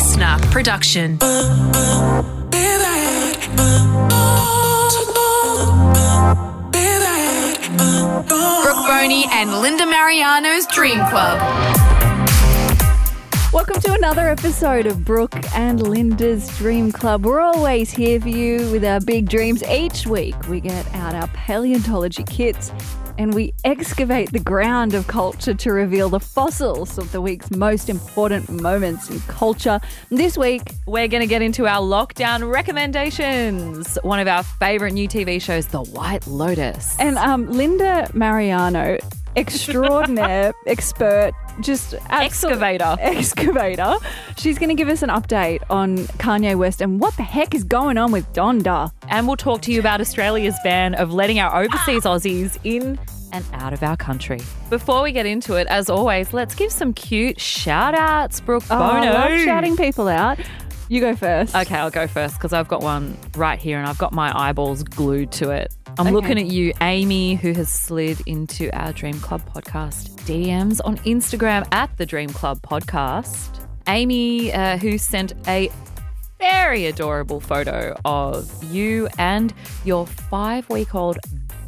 LiSTNR 0.00 0.40
production. 0.50 1.16
Brooke 8.62 8.86
Boney 8.86 9.26
and 9.30 9.60
Linda 9.60 9.84
Marigliano's 9.84 10.66
Dream 10.68 11.00
Club. 11.10 11.89
Welcome 13.52 13.80
to 13.80 13.92
another 13.94 14.28
episode 14.28 14.86
of 14.86 15.04
Brooke 15.04 15.34
and 15.56 15.82
Linda's 15.82 16.56
Dream 16.56 16.92
Club. 16.92 17.24
We're 17.26 17.40
always 17.40 17.90
here 17.90 18.20
for 18.20 18.28
you 18.28 18.70
with 18.70 18.84
our 18.84 19.00
big 19.00 19.28
dreams. 19.28 19.64
Each 19.64 20.06
week, 20.06 20.36
we 20.48 20.60
get 20.60 20.86
out 20.94 21.16
our 21.16 21.26
paleontology 21.28 22.22
kits 22.22 22.72
and 23.18 23.34
we 23.34 23.52
excavate 23.64 24.30
the 24.32 24.38
ground 24.38 24.94
of 24.94 25.08
culture 25.08 25.52
to 25.52 25.72
reveal 25.72 26.08
the 26.08 26.20
fossils 26.20 26.96
of 26.96 27.10
the 27.10 27.20
week's 27.20 27.50
most 27.50 27.88
important 27.90 28.48
moments 28.48 29.10
in 29.10 29.18
culture. 29.22 29.80
This 30.10 30.38
week, 30.38 30.70
We're 30.86 31.08
going 31.08 31.20
to 31.22 31.26
get 31.26 31.42
into 31.42 31.66
our 31.66 31.80
lockdown 31.80 32.50
recommendations. 32.50 33.98
One 34.02 34.20
of 34.20 34.28
our 34.28 34.44
favorite 34.44 34.92
new 34.92 35.08
TV 35.08 35.42
shows, 35.42 35.66
The 35.66 35.82
White 35.82 36.26
Lotus. 36.28 36.96
and 37.00 37.18
um, 37.18 37.50
Linda 37.50 38.08
Marigliano, 38.14 39.00
extraordinaire 39.36 40.52
expert, 40.66 41.32
just 41.60 41.94
Excavator. 42.10 42.96
excavator. 43.00 43.96
She's 44.36 44.58
going 44.58 44.68
to 44.70 44.74
give 44.74 44.88
us 44.88 45.02
an 45.02 45.10
update 45.10 45.62
on 45.70 45.98
Kanye 46.18 46.56
West 46.56 46.80
and 46.80 47.00
what 47.00 47.16
the 47.16 47.22
heck 47.22 47.54
is 47.54 47.64
going 47.64 47.98
on 47.98 48.12
with 48.12 48.30
Donda. 48.32 48.90
And 49.08 49.26
we'll 49.26 49.36
talk 49.36 49.62
to 49.62 49.72
you 49.72 49.80
about 49.80 50.00
Australia's 50.00 50.56
ban 50.64 50.94
of 50.94 51.12
letting 51.12 51.38
our 51.38 51.62
overseas 51.62 52.06
ah. 52.06 52.16
Aussies 52.16 52.58
in 52.64 52.98
and 53.32 53.44
out 53.52 53.72
of 53.72 53.82
our 53.82 53.96
country. 53.96 54.40
Before 54.70 55.02
we 55.02 55.12
get 55.12 55.26
into 55.26 55.54
it, 55.54 55.66
as 55.68 55.88
always, 55.88 56.32
let's 56.32 56.54
give 56.54 56.72
some 56.72 56.92
cute 56.92 57.38
shout 57.40 57.94
outs, 57.94 58.40
Brooke 58.40 58.64
Oh, 58.70 58.78
Boney. 58.78 59.06
I 59.06 59.12
love 59.12 59.40
shouting 59.44 59.76
people 59.76 60.08
out. 60.08 60.38
You 60.88 61.00
go 61.00 61.14
first. 61.14 61.54
Okay, 61.54 61.76
I'll 61.76 61.90
go 61.90 62.08
first 62.08 62.34
because 62.34 62.52
I've 62.52 62.66
got 62.66 62.82
one 62.82 63.16
right 63.36 63.60
here 63.60 63.78
and 63.78 63.86
I've 63.88 63.98
got 63.98 64.12
my 64.12 64.36
eyeballs 64.36 64.82
glued 64.82 65.30
to 65.32 65.50
it. 65.50 65.72
I'm 66.00 66.06
Okay. 66.06 66.14
looking 66.14 66.38
at 66.38 66.46
you, 66.46 66.72
Amy, 66.80 67.34
who 67.34 67.52
has 67.52 67.68
slid 67.68 68.22
into 68.26 68.70
our 68.74 68.90
Dream 68.94 69.20
Club 69.20 69.42
podcast 69.54 70.08
DMs 70.24 70.80
on 70.82 70.96
Instagram 70.98 71.66
at 71.72 71.94
the 71.98 72.06
Dream 72.06 72.30
Club 72.30 72.58
podcast. 72.62 73.60
Amy, 73.86 74.50
uh, 74.50 74.78
who 74.78 74.96
sent 74.96 75.34
a 75.46 75.70
very 76.38 76.86
adorable 76.86 77.38
photo 77.38 77.94
of 78.06 78.50
you 78.72 79.08
and 79.18 79.52
your 79.84 80.06
five 80.06 80.66
week 80.70 80.94
old 80.94 81.18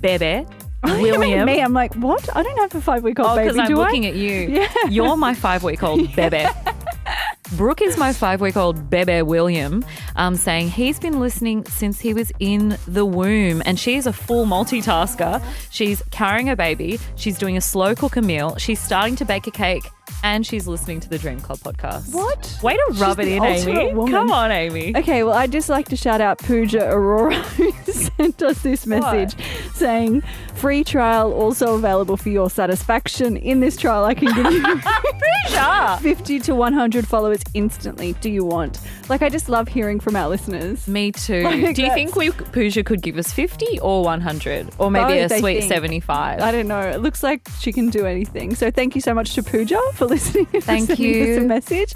bebe, 0.00 0.46
William. 0.82 1.44
me? 1.44 1.60
I'm 1.60 1.74
like, 1.74 1.94
what? 1.96 2.34
I 2.34 2.42
don't 2.42 2.56
have 2.58 2.74
a 2.74 2.80
five 2.80 3.02
week 3.02 3.20
old 3.20 3.28
Oh, 3.28 3.36
baby. 3.36 3.52
because 3.52 3.68
I'm 3.70 3.76
looking 3.76 4.06
I? 4.06 4.08
at 4.08 4.14
you. 4.14 4.32
Yeah. 4.48 4.68
You're 4.88 5.16
my 5.18 5.34
five 5.34 5.62
week 5.62 5.82
old 5.82 6.16
bebe. 6.16 6.46
Brooke 7.58 7.82
is 7.82 7.98
my 7.98 8.14
five 8.14 8.40
week 8.40 8.56
old 8.56 8.88
bebe 8.88 9.20
William, 9.20 9.84
um, 10.16 10.36
saying 10.36 10.68
he's 10.70 10.98
been 10.98 11.20
listening 11.20 11.64
since 11.66 12.00
he 12.00 12.14
was 12.14 12.32
in 12.38 12.76
the 12.86 13.04
womb. 13.04 13.62
And 13.64 13.78
she's 13.78 14.06
a 14.06 14.12
full 14.12 14.46
multitasker. 14.46 15.42
She's 15.70 16.02
carrying 16.10 16.48
a 16.48 16.56
baby, 16.56 16.98
she's 17.16 17.38
doing 17.38 17.56
a 17.56 17.60
slow 17.60 17.94
cook 17.94 18.16
a 18.16 18.22
meal, 18.22 18.56
she's 18.56 18.80
starting 18.80 19.16
to 19.16 19.24
bake 19.24 19.46
a 19.46 19.50
cake, 19.50 19.84
and 20.24 20.46
she's 20.46 20.66
listening 20.68 21.00
to 21.00 21.08
the 21.08 21.18
Dream 21.18 21.40
Club 21.40 21.58
podcast. 21.58 22.14
What? 22.14 22.58
Way 22.62 22.74
to 22.74 22.94
rub 22.94 23.18
She's 23.18 23.26
it 23.28 23.32
in, 23.32 23.44
Amy. 23.44 23.94
woman. 23.94 24.12
Come 24.12 24.30
on, 24.30 24.50
Amy. 24.52 24.96
Okay, 24.96 25.22
well, 25.22 25.34
I'd 25.34 25.52
just 25.52 25.68
like 25.68 25.88
to 25.88 25.96
shout 25.96 26.20
out 26.20 26.38
Pooja 26.38 26.88
Aurora, 26.90 27.34
who 27.56 27.72
sent 27.92 28.42
us 28.42 28.62
this 28.62 28.86
message 28.86 29.34
saying, 29.74 30.22
free 30.54 30.84
trial 30.84 31.32
also 31.32 31.74
available 31.74 32.16
for 32.16 32.28
your 32.30 32.48
satisfaction. 32.50 33.36
In 33.36 33.60
this 33.60 33.76
trial, 33.76 34.04
I 34.04 34.14
can 34.14 34.32
give 34.34 34.52
you 34.52 34.62
Pooja. 35.46 35.98
50 36.02 36.40
to 36.40 36.54
100 36.54 37.06
followers 37.06 37.40
instantly. 37.54 38.12
Do 38.20 38.30
you 38.30 38.44
want? 38.44 38.78
Like, 39.08 39.22
I 39.22 39.28
just 39.28 39.48
love 39.48 39.68
hearing 39.68 40.00
from 40.00 40.16
our 40.16 40.28
listeners. 40.28 40.86
Me 40.88 41.12
too. 41.12 41.42
Like, 41.42 41.74
Do 41.74 41.82
you 41.82 41.92
think 41.92 42.16
we 42.16 42.30
Pooja 42.30 42.82
could 42.84 43.02
give 43.02 43.18
us 43.18 43.32
50 43.32 43.80
or 43.80 44.04
100? 44.04 44.70
Or 44.78 44.90
maybe 44.90 45.20
Both, 45.20 45.32
a 45.32 45.38
sweet 45.38 45.60
think. 45.60 45.72
75? 45.72 46.40
I 46.40 46.52
don't 46.52 46.68
know. 46.68 46.80
It 46.80 47.00
looks 47.00 47.22
like 47.22 47.42
she 47.60 47.72
can 47.72 47.90
do 47.90 48.06
anything. 48.06 48.54
So 48.54 48.70
thank 48.70 48.94
you 48.94 49.00
so 49.00 49.12
much 49.14 49.34
to 49.34 49.42
Pooja 49.42 49.80
for 50.02 50.08
listening 50.08 50.48
and 50.54 50.64
Thank 50.64 50.86
sending 50.88 51.22
us 51.22 51.28
you. 51.28 51.38
a 51.38 51.40
message. 51.40 51.94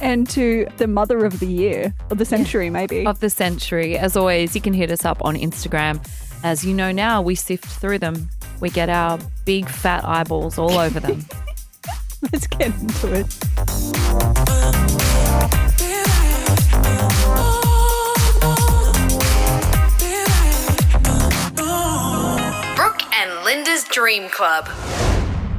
And 0.00 0.28
to 0.30 0.66
the 0.76 0.86
mother 0.86 1.24
of 1.24 1.40
the 1.40 1.46
year, 1.46 1.94
of 2.10 2.18
the 2.18 2.24
century 2.24 2.70
maybe. 2.70 3.06
of 3.06 3.20
the 3.20 3.30
century. 3.30 3.96
As 3.96 4.16
always, 4.16 4.54
you 4.54 4.60
can 4.60 4.74
hit 4.74 4.90
us 4.90 5.04
up 5.04 5.24
on 5.24 5.36
Instagram. 5.36 6.06
As 6.44 6.64
you 6.64 6.74
know 6.74 6.92
now, 6.92 7.22
we 7.22 7.34
sift 7.34 7.64
through 7.64 7.98
them. 7.98 8.28
We 8.60 8.68
get 8.70 8.88
our 8.88 9.18
big 9.44 9.68
fat 9.68 10.04
eyeballs 10.04 10.58
all 10.58 10.78
over 10.78 11.00
them. 11.00 11.24
Let's 12.32 12.46
get 12.46 12.74
into 12.78 13.12
it. 13.14 14.46
Brooke 22.76 23.02
and 23.14 23.44
Linda's 23.44 23.84
Dream 23.84 24.28
Club. 24.28 24.68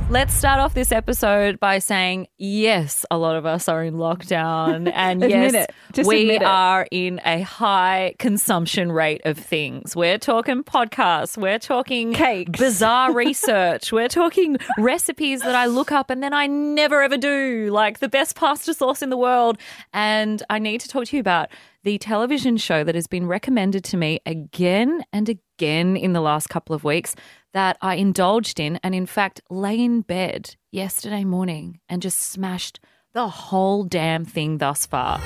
Let's 0.10 0.34
start 0.34 0.62
off 0.62 0.74
this 0.74 0.94
episode 0.94 1.60
by 1.60 1.80
saying 1.80 2.28
yes, 2.38 3.06
a 3.12 3.18
lot 3.18 3.36
of 3.36 3.46
us 3.46 3.68
are 3.68 3.84
in 3.84 3.96
lockdown, 3.96 4.90
and 4.96 5.22
yes, 5.22 5.68
we 6.06 6.38
are 6.38 6.88
in 6.92 7.20
a 7.26 7.42
high 7.42 8.16
consumption 8.18 8.90
rate 8.94 9.20
of 9.26 9.38
things. 9.38 9.98
We're 9.98 10.18
talking 10.18 10.64
podcasts, 10.64 11.38
we're 11.38 11.60
talking 11.60 12.14
Cakes. 12.14 12.58
bizarre 12.58 13.12
research, 13.14 13.92
we're 13.92 14.08
talking 14.08 14.56
recipes 14.78 15.42
that 15.42 15.56
I 15.56 15.66
look 15.66 15.92
up 15.92 16.10
and 16.10 16.24
then 16.24 16.34
I 16.34 16.48
never 16.48 17.02
ever 17.02 17.18
do, 17.18 17.70
like 17.74 18.00
the 18.00 18.08
best 18.08 18.38
pasta 18.38 18.74
sauce 18.74 19.02
in 19.02 19.10
the 19.10 19.18
world. 19.18 19.58
And 19.94 20.42
I 20.50 20.58
need 20.60 20.80
to 20.82 20.88
talk 20.88 21.08
to 21.08 21.18
you 21.18 21.20
about 21.20 21.50
the 21.84 21.98
television 21.98 22.58
show 22.58 22.84
that 22.84 22.96
has 22.96 23.08
been 23.08 23.28
recommended 23.28 23.84
to 23.86 23.98
me 23.98 24.20
again 24.26 25.04
and 25.14 25.30
again 25.30 25.96
in 25.96 26.14
the 26.14 26.22
last 26.22 26.50
couple 26.50 26.76
of 26.76 26.84
weeks 26.84 27.16
that 27.54 27.78
I 27.82 27.96
indulged 27.96 28.60
in 28.60 28.78
and, 28.84 28.94
in 28.94 29.06
fact, 29.06 29.42
lay 29.50 29.80
in 29.80 30.02
bed 30.02 30.56
yesterday 30.72 31.24
morning 31.24 31.80
and 31.88 32.02
just 32.02 32.20
smashed 32.20 32.80
the 33.14 33.28
whole 33.28 33.84
damn 33.84 34.26
thing 34.26 34.58
thus 34.58 34.86
far. 34.86 35.20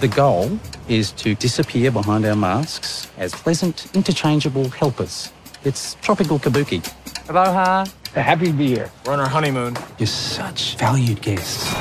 The 0.00 0.08
goal 0.08 0.58
is 0.88 1.12
to 1.12 1.34
disappear 1.34 1.90
behind 1.90 2.26
our 2.26 2.36
masks 2.36 3.10
as 3.16 3.32
pleasant, 3.32 3.94
interchangeable 3.94 4.68
helpers. 4.68 5.32
It's 5.64 5.94
tropical 6.02 6.38
kabuki. 6.38 6.86
Aloha. 7.30 7.86
Happy 8.12 8.46
to 8.46 8.52
be 8.52 8.68
here. 8.68 8.90
We're 9.04 9.14
on 9.14 9.20
our 9.20 9.28
honeymoon. 9.28 9.76
You're 9.98 10.06
such 10.06 10.76
valued 10.76 11.22
guests. 11.22 11.74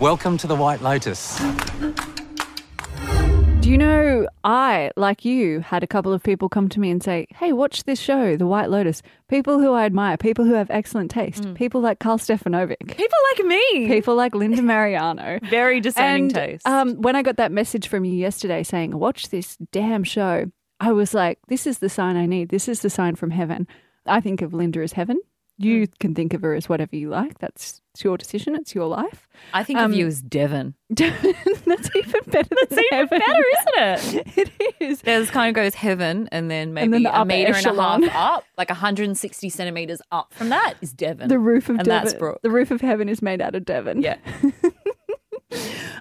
Welcome 0.00 0.38
to 0.38 0.46
the 0.46 0.56
White 0.56 0.80
Lotus. 0.80 1.38
Do 3.60 3.70
you 3.70 3.76
know, 3.76 4.26
I, 4.44 4.90
like 4.96 5.24
you, 5.26 5.60
had 5.60 5.82
a 5.82 5.86
couple 5.86 6.12
of 6.14 6.22
people 6.22 6.48
come 6.48 6.68
to 6.70 6.80
me 6.80 6.90
and 6.90 7.02
say, 7.02 7.26
Hey, 7.30 7.52
watch 7.52 7.84
this 7.84 8.00
show, 8.00 8.36
The 8.36 8.46
White 8.46 8.70
Lotus. 8.70 9.02
People 9.28 9.58
who 9.58 9.72
I 9.72 9.84
admire, 9.84 10.16
people 10.16 10.46
who 10.46 10.54
have 10.54 10.70
excellent 10.70 11.10
taste, 11.10 11.52
people 11.54 11.82
like 11.82 11.98
Karl 11.98 12.16
Stefanovic, 12.18 12.78
People 12.96 13.18
like 13.36 13.46
me. 13.46 13.88
people 13.88 14.14
like 14.16 14.34
Linda 14.34 14.62
Marigliano. 14.62 15.42
Very 15.50 15.80
discerning 15.80 16.24
and 16.24 16.34
taste. 16.34 16.66
Um, 16.66 16.96
when 17.02 17.14
I 17.16 17.22
got 17.22 17.36
that 17.36 17.52
message 17.52 17.86
from 17.88 18.04
you 18.06 18.12
yesterday 18.14 18.62
saying, 18.62 18.98
watch 18.98 19.28
this 19.28 19.56
damn 19.72 20.04
show, 20.04 20.46
I 20.80 20.92
was 20.92 21.12
like, 21.12 21.38
this 21.48 21.66
is 21.66 21.78
the 21.78 21.90
sign 21.90 22.16
I 22.16 22.24
need. 22.24 22.48
This 22.48 22.68
is 22.68 22.80
the 22.80 22.90
sign 22.90 23.16
from 23.16 23.30
heaven. 23.30 23.68
I 24.06 24.20
think 24.22 24.40
of 24.40 24.54
Linda 24.54 24.80
as 24.80 24.92
heaven. 24.94 25.20
You 25.58 25.80
Hmm. 25.86 25.92
can 26.00 26.14
think 26.14 26.32
of 26.32 26.40
her 26.40 26.54
as 26.54 26.70
whatever 26.70 26.96
you 26.96 27.10
like. 27.10 27.38
That's 27.38 27.79
it's 27.94 28.04
your 28.04 28.16
decision. 28.16 28.54
It's 28.54 28.74
your 28.74 28.86
life. 28.86 29.26
I 29.52 29.64
think 29.64 29.78
um, 29.78 29.90
of 29.92 29.98
you 29.98 30.06
as 30.06 30.22
Devon. 30.22 30.74
That's 30.90 31.24
even 31.96 32.20
better 32.26 32.48
than 32.48 32.58
It's 32.62 32.72
even 32.72 32.84
heaven. 32.90 33.18
better, 33.20 33.44
isn't 33.98 34.16
it? 34.36 34.48
it 34.60 34.74
is. 34.80 35.00
There's 35.02 35.30
kind 35.30 35.48
of 35.48 35.54
goes 35.60 35.74
heaven, 35.74 36.28
and 36.30 36.50
then 36.50 36.72
maybe 36.72 36.92
then 36.92 37.02
the 37.04 37.20
a 37.20 37.24
meter 37.24 37.52
echelon. 37.54 38.02
and 38.02 38.04
a 38.04 38.10
half 38.10 38.36
up, 38.38 38.44
like 38.56 38.68
160 38.70 39.48
centimeters 39.48 40.00
up 40.12 40.32
from 40.34 40.50
that 40.50 40.74
is 40.80 40.92
Devon. 40.92 41.28
The 41.28 41.38
roof 41.38 41.64
of 41.68 41.76
and 41.76 41.84
Devon. 41.84 42.04
that's 42.04 42.14
Brooke. 42.14 42.40
The 42.42 42.50
roof 42.50 42.70
of 42.70 42.80
heaven 42.80 43.08
is 43.08 43.22
made 43.22 43.40
out 43.40 43.54
of 43.54 43.64
Devon. 43.64 44.02
Yeah. 44.02 44.18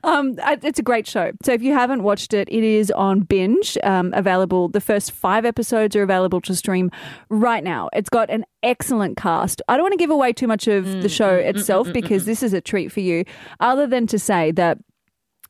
Um, 0.03 0.35
it's 0.63 0.79
a 0.79 0.83
great 0.83 1.05
show. 1.07 1.31
So 1.43 1.51
if 1.51 1.61
you 1.61 1.73
haven't 1.73 2.03
watched 2.03 2.33
it, 2.33 2.47
it 2.49 2.63
is 2.63 2.89
on 2.91 3.21
binge, 3.21 3.77
um, 3.83 4.13
available. 4.13 4.69
The 4.69 4.79
first 4.81 5.11
five 5.11 5.43
episodes 5.45 5.95
are 5.95 6.03
available 6.03 6.39
to 6.41 6.55
stream 6.55 6.89
right 7.29 7.63
now. 7.63 7.89
It's 7.93 8.09
got 8.09 8.29
an 8.29 8.45
excellent 8.63 9.17
cast. 9.17 9.61
I 9.67 9.75
don't 9.75 9.83
want 9.83 9.93
to 9.93 9.97
give 9.97 10.09
away 10.09 10.31
too 10.33 10.47
much 10.47 10.67
of 10.67 10.85
Mm, 10.85 11.01
the 11.01 11.09
show 11.09 11.33
itself 11.35 11.91
because 11.91 12.25
this 12.25 12.41
is 12.43 12.53
a 12.53 12.61
treat 12.61 12.91
for 12.91 13.01
you, 13.01 13.25
other 13.59 13.85
than 13.87 14.07
to 14.07 14.19
say 14.19 14.51
that. 14.51 14.77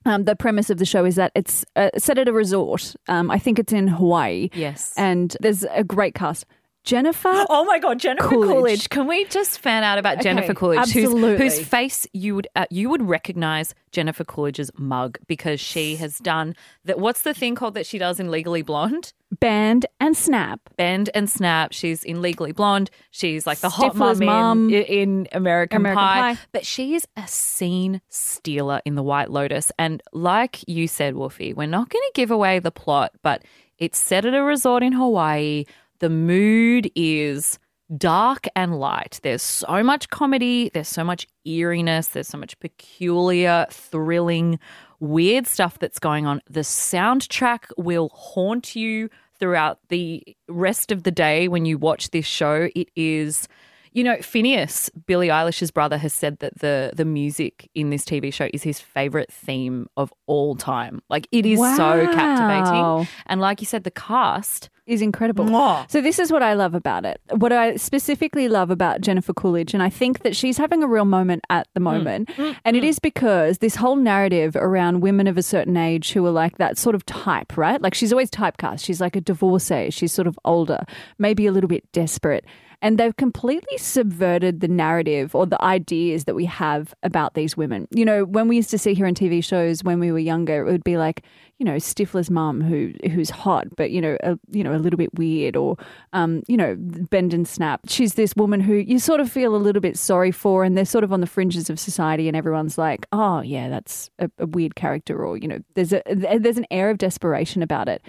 Um, 0.05 0.23
the 0.23 0.33
premise 0.35 0.69
of 0.69 0.77
the 0.77 0.85
show 0.85 1.03
is 1.03 1.15
that 1.17 1.33
it's 1.35 1.65
uh, 1.75 1.89
set 1.97 2.17
at 2.17 2.29
a 2.29 2.31
resort. 2.33 2.95
Um, 3.09 3.29
I 3.29 3.37
think 3.37 3.59
it's 3.59 3.73
in 3.73 3.89
Hawaii. 3.89 4.49
Yes. 4.53 4.93
And 4.95 5.35
there's 5.41 5.65
a 5.65 5.83
great 5.83 6.15
cast. 6.15 6.45
Jennifer. 6.89 7.45
Oh 7.50 7.63
my 7.65 7.80
God, 7.80 8.00
Jennifer 8.00 8.27
Coolidge. 8.27 8.50
Coolidge. 8.50 8.89
Can 8.89 9.07
we 9.07 9.25
just 9.25 9.59
fan 9.59 9.83
out 9.83 9.97
about 9.97 10.15
Okay, 10.15 10.24
Jennifer 10.24 10.53
Coolidge, 10.53 10.91
whose- 10.91 11.06
absolutely. 11.06 11.38
whose 11.38 11.59
face 11.59 12.07
you 12.13 12.36
would 12.36 12.47
uh, 12.56 12.65
you 12.71 12.89
would 12.89 13.01
recognize 13.07 13.74
Jennifer 13.91 14.24
Coolidge's 14.24 14.71
mug 14.77 15.18
because 15.27 15.59
she 15.59 15.95
has 15.97 16.18
done 16.19 16.56
that. 16.86 17.00
What's 17.00 17.21
the 17.21 17.33
thing 17.33 17.56
called 17.56 17.74
that 17.75 17.86
she 17.86 17.97
does 17.97 18.19
in 18.19 18.31
Legally 18.31 18.62
Blonde? 18.62 19.13
Bend 19.39 19.86
and 20.00 20.18
Snap. 20.18 20.59
Bend 20.75 21.12
and 21.13 21.30
Snap. 21.30 21.71
She's 21.71 22.03
in 22.03 22.21
Legally 22.21 22.51
Blonde. 22.51 22.89
She's 23.12 23.45
like 23.45 23.59
the 23.59 23.69
hot 23.69 23.95
mum. 23.95 24.69
in, 24.69 24.83
in 24.83 25.27
American, 25.31 25.77
American 25.81 26.00
Pie. 26.00 26.33
Pie. 26.33 26.39
But 26.51 26.65
she 26.65 26.95
is 26.95 27.07
a 27.15 27.27
scene 27.27 28.01
stealer 28.09 28.81
in 28.85 28.95
The 28.95 29.03
White 29.03 29.30
Lotus. 29.30 29.71
And 29.77 30.01
like 30.13 30.68
you 30.68 30.88
said, 30.88 31.13
Wolfie, 31.15 31.53
we're 31.53 31.68
not 31.68 31.89
going 31.89 32.01
to 32.01 32.12
give 32.15 32.31
away 32.31 32.57
the 32.57 32.71
plot, 32.71 33.12
but 33.21 33.44
it's 33.77 34.00
set 34.00 34.25
at 34.25 34.33
a 34.33 34.42
resort 34.44 34.81
in 34.81 34.94
Hawaii. 34.94 35.65
The 35.99 36.09
mood 36.09 36.91
is 36.95 37.59
dark 37.97 38.47
and 38.55 38.79
light. 38.79 39.19
There's 39.23 39.41
so 39.41 39.83
much 39.83 40.09
comedy, 40.09 40.69
there's 40.73 40.87
so 40.87 41.03
much 41.03 41.27
eeriness, 41.45 42.09
there's 42.09 42.27
so 42.27 42.37
much 42.37 42.59
peculiar, 42.59 43.65
thrilling, 43.71 44.59
weird 44.99 45.47
stuff 45.47 45.79
that's 45.79 45.99
going 45.99 46.25
on. 46.25 46.41
The 46.49 46.61
soundtrack 46.61 47.65
will 47.77 48.09
haunt 48.13 48.75
you 48.75 49.09
throughout 49.39 49.79
the 49.89 50.23
rest 50.47 50.91
of 50.91 51.03
the 51.03 51.11
day 51.11 51.47
when 51.47 51.65
you 51.65 51.77
watch 51.77 52.11
this 52.11 52.25
show. 52.25 52.69
It 52.75 52.89
is 52.95 53.47
you 53.91 54.03
know, 54.03 54.17
Finneas, 54.17 54.89
Billie 55.07 55.29
Eilish's 55.29 55.71
brother, 55.71 55.97
has 55.97 56.13
said 56.13 56.39
that 56.39 56.59
the 56.59 56.91
the 56.95 57.05
music 57.05 57.69
in 57.73 57.89
this 57.89 58.05
TV 58.05 58.31
show 58.31 58.47
is 58.53 58.61
his 58.61 58.79
favorite 58.79 59.31
theme 59.31 59.87
of 59.97 60.13
all 60.27 60.55
time. 60.55 61.01
Like 61.09 61.27
it 61.31 61.45
is 61.45 61.57
so 61.57 62.05
captivating. 62.13 63.07
And 63.25 63.41
like 63.41 63.61
you 63.61 63.65
said, 63.65 63.83
the 63.83 63.91
cast 63.91 64.69
is 64.89 65.01
incredible. 65.01 65.45
Mwah. 65.45 65.89
So 65.89 66.01
this 66.01 66.19
is 66.19 66.31
what 66.31 66.41
I 66.41 66.53
love 66.53 66.74
about 66.74 67.06
it. 67.06 67.21
What 67.31 67.53
I 67.53 67.75
specifically 67.75 68.47
love 68.47 68.71
about 68.71 69.01
Jennifer 69.01 69.33
Coolidge, 69.33 69.74
and 69.74 69.83
I 69.83 69.89
think 69.89 70.24
that 70.24 70.36
she's 70.36 70.57
having 70.57 70.83
a 70.83 70.88
real 70.88 71.06
moment 71.06 71.44
at 71.50 71.68
the 71.74 71.80
mm. 71.80 71.83
moment, 71.83 72.30
mm. 72.30 72.56
and 72.65 72.75
it 72.75 72.83
mm. 72.83 72.88
is 72.88 73.00
because 73.00 73.59
this 73.59 73.75
whole 73.75 73.95
narrative 73.95 74.56
around 74.56 75.01
women 75.01 75.27
of 75.27 75.38
a 75.38 75.44
certain 75.44 75.77
age 75.77 76.12
who 76.12 76.25
are 76.25 76.31
like 76.31 76.57
that 76.57 76.77
sort 76.77 76.95
of 76.95 77.06
type, 77.06 77.56
right? 77.56 77.81
Like 77.81 77.94
she's 77.94 78.12
always 78.12 78.31
typecast. 78.31 78.83
She's 78.83 79.00
like 79.00 79.15
a 79.15 79.21
divorcee. 79.21 79.91
She's 79.91 80.12
sort 80.12 80.27
of 80.27 80.39
older, 80.44 80.83
maybe 81.18 81.45
a 81.45 81.51
little 81.51 81.68
bit 81.68 81.89
desperate. 81.92 82.45
And 82.81 82.97
they've 82.97 83.15
completely 83.18 83.77
subverted 83.77 84.62
the 84.62 84.69
narrative 84.69 85.35
or 85.35 85.45
the 85.45 85.62
ideas 85.62 86.24
that 86.24 86.35
we 86.35 86.45
have 86.45 86.94
about 87.03 87.33
these 87.33 87.57
women. 87.57 87.88
You 87.92 88.06
know, 88.06 88.24
when 88.24 88.47
we 88.47 88.56
used 88.56 88.69
to 88.69 88.77
see 88.77 88.94
her 88.95 89.06
in 89.06 89.15
TV 89.15 89.44
shows 89.44 89.83
when 89.83 90.00
we 90.00 90.13
were 90.13 90.19
younger, 90.19 90.65
it 90.65 90.71
would 90.71 90.85
be 90.85 90.97
like, 90.97 91.24
you 91.59 91.65
know, 91.65 91.75
Stifler's 91.75 92.31
mum 92.31 92.61
who 92.61 92.94
who's 93.11 93.29
hot, 93.29 93.67
but 93.75 93.91
you 93.91 94.00
know, 94.00 94.17
a, 94.23 94.39
you 94.50 94.63
know, 94.63 94.73
a 94.73 94.79
little 94.79 94.97
bit 94.97 95.13
weird, 95.15 95.57
or 95.57 95.75
um, 96.13 96.41
you 96.47 96.56
know, 96.56 96.75
bend 96.77 97.33
and 97.33 97.45
snap. 97.45 97.81
She's 97.88 98.13
this 98.13 98.33
woman 98.35 98.61
who 98.61 98.75
you 98.75 98.97
sort 98.97 99.19
of 99.19 99.29
feel 99.29 99.53
a 99.56 99.57
little 99.57 99.81
bit 99.81 99.97
sorry 99.97 100.31
for, 100.31 100.63
and 100.63 100.77
they're 100.77 100.85
sort 100.85 101.03
of 101.03 101.11
on 101.11 101.19
the 101.19 101.27
fringes 101.27 101.69
of 101.69 101.77
society, 101.77 102.29
and 102.29 102.38
everyone's 102.38 102.77
like, 102.77 103.06
oh 103.11 103.41
yeah, 103.41 103.67
that's 103.67 104.09
a, 104.19 104.31
a 104.39 104.47
weird 104.47 104.75
character, 104.75 105.23
or 105.23 105.38
you 105.38 105.50
know, 105.50 105.59
there's 105.75 105.91
a 105.91 106.01
there's 106.07 106.57
an 106.57 106.67
air 106.71 106.89
of 106.89 106.97
desperation 106.97 107.61
about 107.61 107.89
it. 107.89 108.01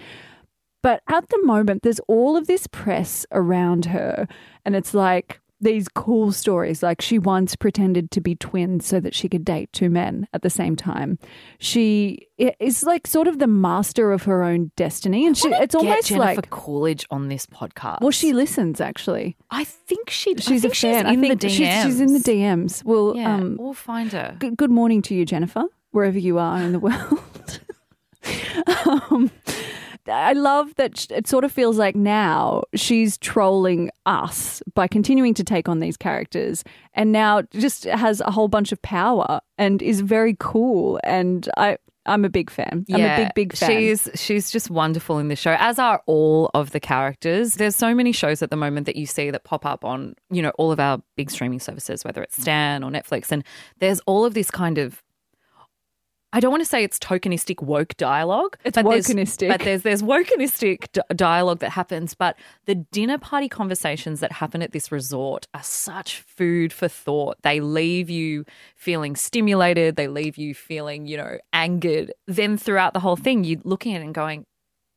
But 0.81 1.03
at 1.09 1.27
the 1.27 1.41
moment, 1.43 1.83
there's 1.83 1.99
all 2.07 2.37
of 2.37 2.47
this 2.47 2.67
press 2.67 3.25
around 3.33 3.85
her, 3.87 4.29
and 4.63 4.77
it's 4.77 4.93
like 4.93 5.40
these 5.61 5.87
cool 5.87 6.31
stories. 6.31 6.83
Like 6.83 7.01
she 7.01 7.17
once 7.19 7.55
pretended 7.55 8.11
to 8.11 8.21
be 8.21 8.35
twins 8.35 8.85
so 8.85 8.99
that 8.99 9.13
she 9.15 9.29
could 9.29 9.45
date 9.45 9.71
two 9.71 9.89
men 9.89 10.27
at 10.33 10.41
the 10.41 10.49
same 10.49 10.75
time. 10.75 11.17
She 11.59 12.27
is 12.37 12.83
like 12.83 13.07
sort 13.07 13.27
of 13.27 13.39
the 13.39 13.47
master 13.47 14.11
of 14.11 14.23
her 14.23 14.43
own 14.43 14.71
destiny, 14.75 15.25
and 15.27 15.37
she, 15.37 15.47
it's 15.49 15.73
get 15.73 15.75
almost 15.75 16.07
Jennifer 16.07 16.23
like. 16.41 16.49
Coolidge 16.49 17.05
on 17.11 17.27
this 17.27 17.45
podcast. 17.45 18.01
Well, 18.01 18.11
she 18.11 18.33
listens 18.33 18.81
actually. 18.81 19.37
I 19.51 19.63
think 19.63 20.09
she. 20.09 20.35
She's 20.35 20.65
I 20.65 20.69
think 20.69 20.73
a 20.73 20.75
fan. 20.75 20.75
She's 20.75 20.83
in 20.99 21.05
I 21.05 21.15
think 21.15 21.39
the 21.39 21.47
DMs. 21.47 21.51
She's, 21.51 21.83
she's 21.83 21.99
in 22.01 22.13
the 22.13 22.19
DMs. 22.19 22.83
Well, 22.83 23.13
Yeah, 23.15 23.35
um, 23.35 23.57
we'll 23.59 23.73
find 23.73 24.11
her. 24.13 24.35
good, 24.39 24.57
good 24.57 24.71
morning 24.71 25.01
to 25.03 25.13
you, 25.15 25.25
Jennifer, 25.25 25.63
wherever 25.91 26.17
you 26.19 26.39
are 26.39 26.57
in 26.61 26.71
the 26.71 26.79
world. 26.87 27.59
um, 28.87 29.31
I 30.11 30.33
love 30.33 30.75
that 30.75 31.09
it 31.09 31.27
sort 31.27 31.43
of 31.43 31.51
feels 31.51 31.77
like 31.77 31.95
now 31.95 32.63
she's 32.75 33.17
trolling 33.17 33.89
us 34.05 34.61
by 34.73 34.87
continuing 34.87 35.33
to 35.35 35.43
take 35.43 35.69
on 35.69 35.79
these 35.79 35.97
characters 35.97 36.63
and 36.93 37.11
now 37.11 37.41
just 37.53 37.85
has 37.85 38.21
a 38.21 38.31
whole 38.31 38.47
bunch 38.47 38.71
of 38.71 38.81
power 38.81 39.41
and 39.57 39.81
is 39.81 40.01
very 40.01 40.35
cool. 40.39 40.99
And 41.03 41.47
I, 41.57 41.77
I'm 42.05 42.25
a 42.25 42.29
big 42.29 42.49
fan. 42.49 42.85
I'm 42.91 42.99
a 43.21 43.25
big, 43.25 43.33
big 43.35 43.53
fan. 43.55 43.69
She's 43.69 44.09
she's 44.15 44.51
just 44.51 44.69
wonderful 44.69 45.19
in 45.19 45.27
this 45.27 45.39
show, 45.39 45.55
as 45.59 45.77
are 45.77 46.01
all 46.07 46.49
of 46.53 46.71
the 46.71 46.79
characters. 46.79 47.55
There's 47.55 47.75
so 47.75 47.93
many 47.93 48.11
shows 48.11 48.41
at 48.41 48.49
the 48.49 48.55
moment 48.55 48.87
that 48.87 48.95
you 48.95 49.05
see 49.05 49.29
that 49.29 49.43
pop 49.43 49.65
up 49.65 49.85
on, 49.85 50.15
you 50.31 50.41
know, 50.41 50.51
all 50.57 50.71
of 50.71 50.79
our 50.79 51.01
big 51.15 51.29
streaming 51.29 51.59
services, 51.59 52.03
whether 52.03 52.23
it's 52.23 52.41
Stan 52.41 52.83
or 52.83 52.89
Netflix, 52.89 53.31
and 53.31 53.43
there's 53.79 53.99
all 54.07 54.25
of 54.25 54.33
this 54.33 54.49
kind 54.49 54.77
of 54.77 55.03
I 56.33 56.39
don't 56.39 56.51
want 56.51 56.61
to 56.61 56.69
say 56.69 56.83
it's 56.83 56.97
tokenistic 56.97 57.61
woke 57.61 57.95
dialogue. 57.97 58.57
It's 58.63 58.75
but 58.75 58.85
there's- 58.85 59.07
wokenistic. 59.07 59.49
But 59.49 59.61
there's 59.61 59.81
there's 59.81 60.01
wokenistic 60.01 60.85
d- 60.93 61.01
dialogue 61.15 61.59
that 61.59 61.71
happens. 61.71 62.13
But 62.13 62.37
the 62.65 62.75
dinner 62.75 63.17
party 63.17 63.49
conversations 63.49 64.21
that 64.21 64.31
happen 64.31 64.61
at 64.61 64.71
this 64.71 64.91
resort 64.91 65.47
are 65.53 65.63
such 65.63 66.21
food 66.21 66.71
for 66.71 66.87
thought. 66.87 67.37
They 67.41 67.59
leave 67.59 68.09
you 68.09 68.45
feeling 68.77 69.15
stimulated. 69.15 69.97
They 69.97 70.07
leave 70.07 70.37
you 70.37 70.55
feeling, 70.55 71.05
you 71.05 71.17
know, 71.17 71.37
angered. 71.51 72.13
Then 72.27 72.57
throughout 72.57 72.93
the 72.93 73.01
whole 73.01 73.17
thing, 73.17 73.43
you're 73.43 73.59
looking 73.65 73.93
at 73.93 74.01
it 74.01 74.05
and 74.05 74.13
going, 74.13 74.45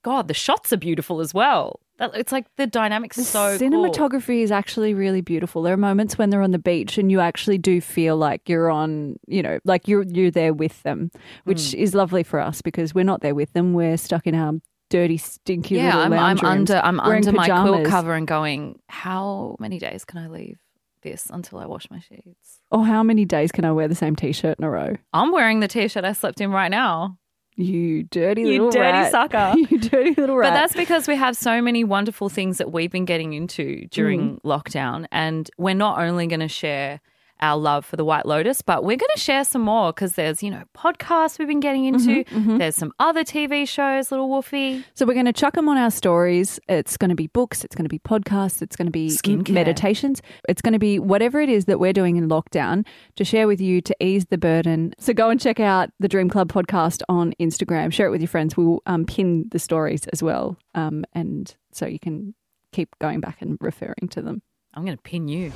God, 0.04 0.28
the 0.28 0.34
shots 0.34 0.72
are 0.72 0.76
beautiful 0.76 1.20
as 1.20 1.34
well. 1.34 1.80
That, 1.98 2.10
it's 2.14 2.32
like 2.32 2.46
the 2.56 2.66
dynamics 2.66 3.16
The 3.16 3.22
so 3.22 3.56
cool. 3.58 3.68
cinematography 3.68 4.42
is 4.42 4.50
actually 4.50 4.94
really 4.94 5.20
beautiful. 5.20 5.62
There 5.62 5.74
are 5.74 5.76
moments 5.76 6.18
when 6.18 6.30
they're 6.30 6.42
on 6.42 6.50
the 6.50 6.58
beach 6.58 6.98
and 6.98 7.10
you 7.10 7.20
actually 7.20 7.58
do 7.58 7.80
feel 7.80 8.16
like 8.16 8.48
you're 8.48 8.68
on, 8.70 9.16
you 9.28 9.42
know, 9.42 9.58
like 9.64 9.86
you're 9.86 10.02
you're 10.02 10.30
there 10.32 10.52
with 10.52 10.82
them, 10.82 11.10
which 11.44 11.70
Hmm. 11.72 11.78
is 11.78 11.94
lovely 11.94 12.22
for 12.24 12.40
us 12.40 12.62
because 12.62 12.94
we're 12.94 13.04
not 13.04 13.20
there 13.20 13.34
with 13.34 13.52
them. 13.52 13.74
We're 13.74 13.96
stuck 13.96 14.26
in 14.26 14.34
our 14.34 14.54
dirty, 14.90 15.16
stinky 15.18 15.76
yeah, 15.76 15.96
little 15.96 16.14
I'm, 16.18 16.38
I'm 16.38 16.44
under 16.44 16.76
I'm 16.84 16.98
under 17.00 17.32
my 17.32 17.46
quilt 17.48 17.86
cover 17.86 18.14
and 18.14 18.26
going, 18.26 18.80
how 18.88 19.56
many 19.60 19.78
days 19.78 20.04
can 20.04 20.18
I 20.18 20.26
leave 20.28 20.58
this 21.02 21.28
until 21.30 21.58
I 21.58 21.66
wash 21.66 21.88
my 21.90 22.00
sheets? 22.00 22.60
Or 22.70 22.84
how 22.84 23.02
many 23.02 23.24
days 23.24 23.52
can 23.52 23.64
I 23.64 23.72
wear 23.72 23.86
the 23.88 23.94
same 23.94 24.16
t-shirt 24.16 24.58
in 24.58 24.64
a 24.64 24.70
row? 24.70 24.96
I'm 25.12 25.30
wearing 25.32 25.60
the 25.60 25.68
t-shirt 25.68 26.04
I 26.04 26.12
slept 26.12 26.40
in 26.40 26.50
right 26.50 26.70
now. 26.70 27.18
You 27.56 28.02
dirty 28.04 28.42
You 28.42 28.48
little 28.48 28.70
dirty 28.70 28.98
rat. 28.98 29.10
sucker. 29.12 29.54
you 29.70 29.78
dirty 29.78 30.14
little 30.14 30.36
rat. 30.36 30.52
But 30.52 30.54
that's 30.54 30.74
because 30.74 31.06
we 31.06 31.16
have 31.16 31.36
so 31.36 31.62
many 31.62 31.84
wonderful 31.84 32.28
things 32.28 32.58
that 32.58 32.72
we've 32.72 32.90
been 32.90 33.04
getting 33.04 33.32
into 33.32 33.86
during 33.90 34.36
mm. 34.36 34.42
lockdown. 34.42 35.06
And 35.12 35.48
we're 35.56 35.74
not 35.74 36.00
only 36.00 36.26
going 36.26 36.40
to 36.40 36.48
share 36.48 37.00
our 37.44 37.56
love 37.56 37.84
for 37.84 37.96
the 37.96 38.04
White 38.04 38.26
Lotus, 38.26 38.62
but 38.62 38.82
we're 38.84 38.96
going 38.96 39.10
to 39.14 39.20
share 39.20 39.44
some 39.44 39.62
more 39.62 39.92
because 39.92 40.14
there's, 40.14 40.42
you 40.42 40.50
know, 40.50 40.62
podcasts 40.76 41.38
we've 41.38 41.46
been 41.48 41.60
getting 41.60 41.84
into. 41.84 42.24
There's 42.58 42.74
some 42.76 42.92
other 42.98 43.22
TV 43.22 43.68
shows, 43.68 44.10
Little 44.10 44.28
Wolfie. 44.28 44.84
So 44.94 45.04
we're 45.06 45.14
going 45.14 45.26
to 45.26 45.32
chuck 45.32 45.54
them 45.54 45.68
on 45.68 45.76
our 45.76 45.90
stories. 45.90 46.58
It's 46.68 46.96
going 46.96 47.10
to 47.10 47.14
be 47.14 47.26
books. 47.28 47.64
It's 47.64 47.74
going 47.76 47.84
to 47.84 47.88
be 47.88 47.98
podcasts. 47.98 48.62
It's 48.62 48.76
going 48.76 48.86
to 48.86 48.92
be 48.92 49.08
Skincare. 49.08 49.50
meditations. 49.50 50.22
It's 50.48 50.62
going 50.62 50.72
to 50.72 50.78
be 50.78 50.98
whatever 50.98 51.40
it 51.40 51.48
is 51.50 51.66
that 51.66 51.78
we're 51.78 51.92
doing 51.92 52.16
in 52.16 52.28
lockdown 52.28 52.86
to 53.16 53.24
share 53.24 53.46
with 53.46 53.60
you 53.60 53.80
to 53.82 53.94
ease 54.00 54.26
the 54.26 54.38
burden. 54.38 54.94
So 54.98 55.12
go 55.12 55.28
and 55.28 55.40
check 55.40 55.60
out 55.60 55.90
the 56.00 56.08
Dream 56.08 56.30
Club 56.30 56.50
podcast 56.50 57.02
on 57.08 57.34
Instagram. 57.38 57.92
Share 57.92 58.06
it 58.06 58.10
with 58.10 58.22
your 58.22 58.28
friends. 58.28 58.56
We'll 58.56 58.80
um, 58.86 59.04
pin 59.04 59.46
the 59.50 59.58
stories 59.58 60.06
as 60.12 60.22
well, 60.22 60.56
um, 60.74 61.04
and 61.12 61.54
so 61.72 61.86
you 61.86 61.98
can 61.98 62.34
keep 62.72 62.88
going 63.00 63.20
back 63.20 63.42
and 63.42 63.58
referring 63.60 64.08
to 64.10 64.22
them. 64.22 64.42
I'm 64.74 64.84
going 64.84 64.96
to 64.96 65.02
pin 65.02 65.28
you. 65.28 65.52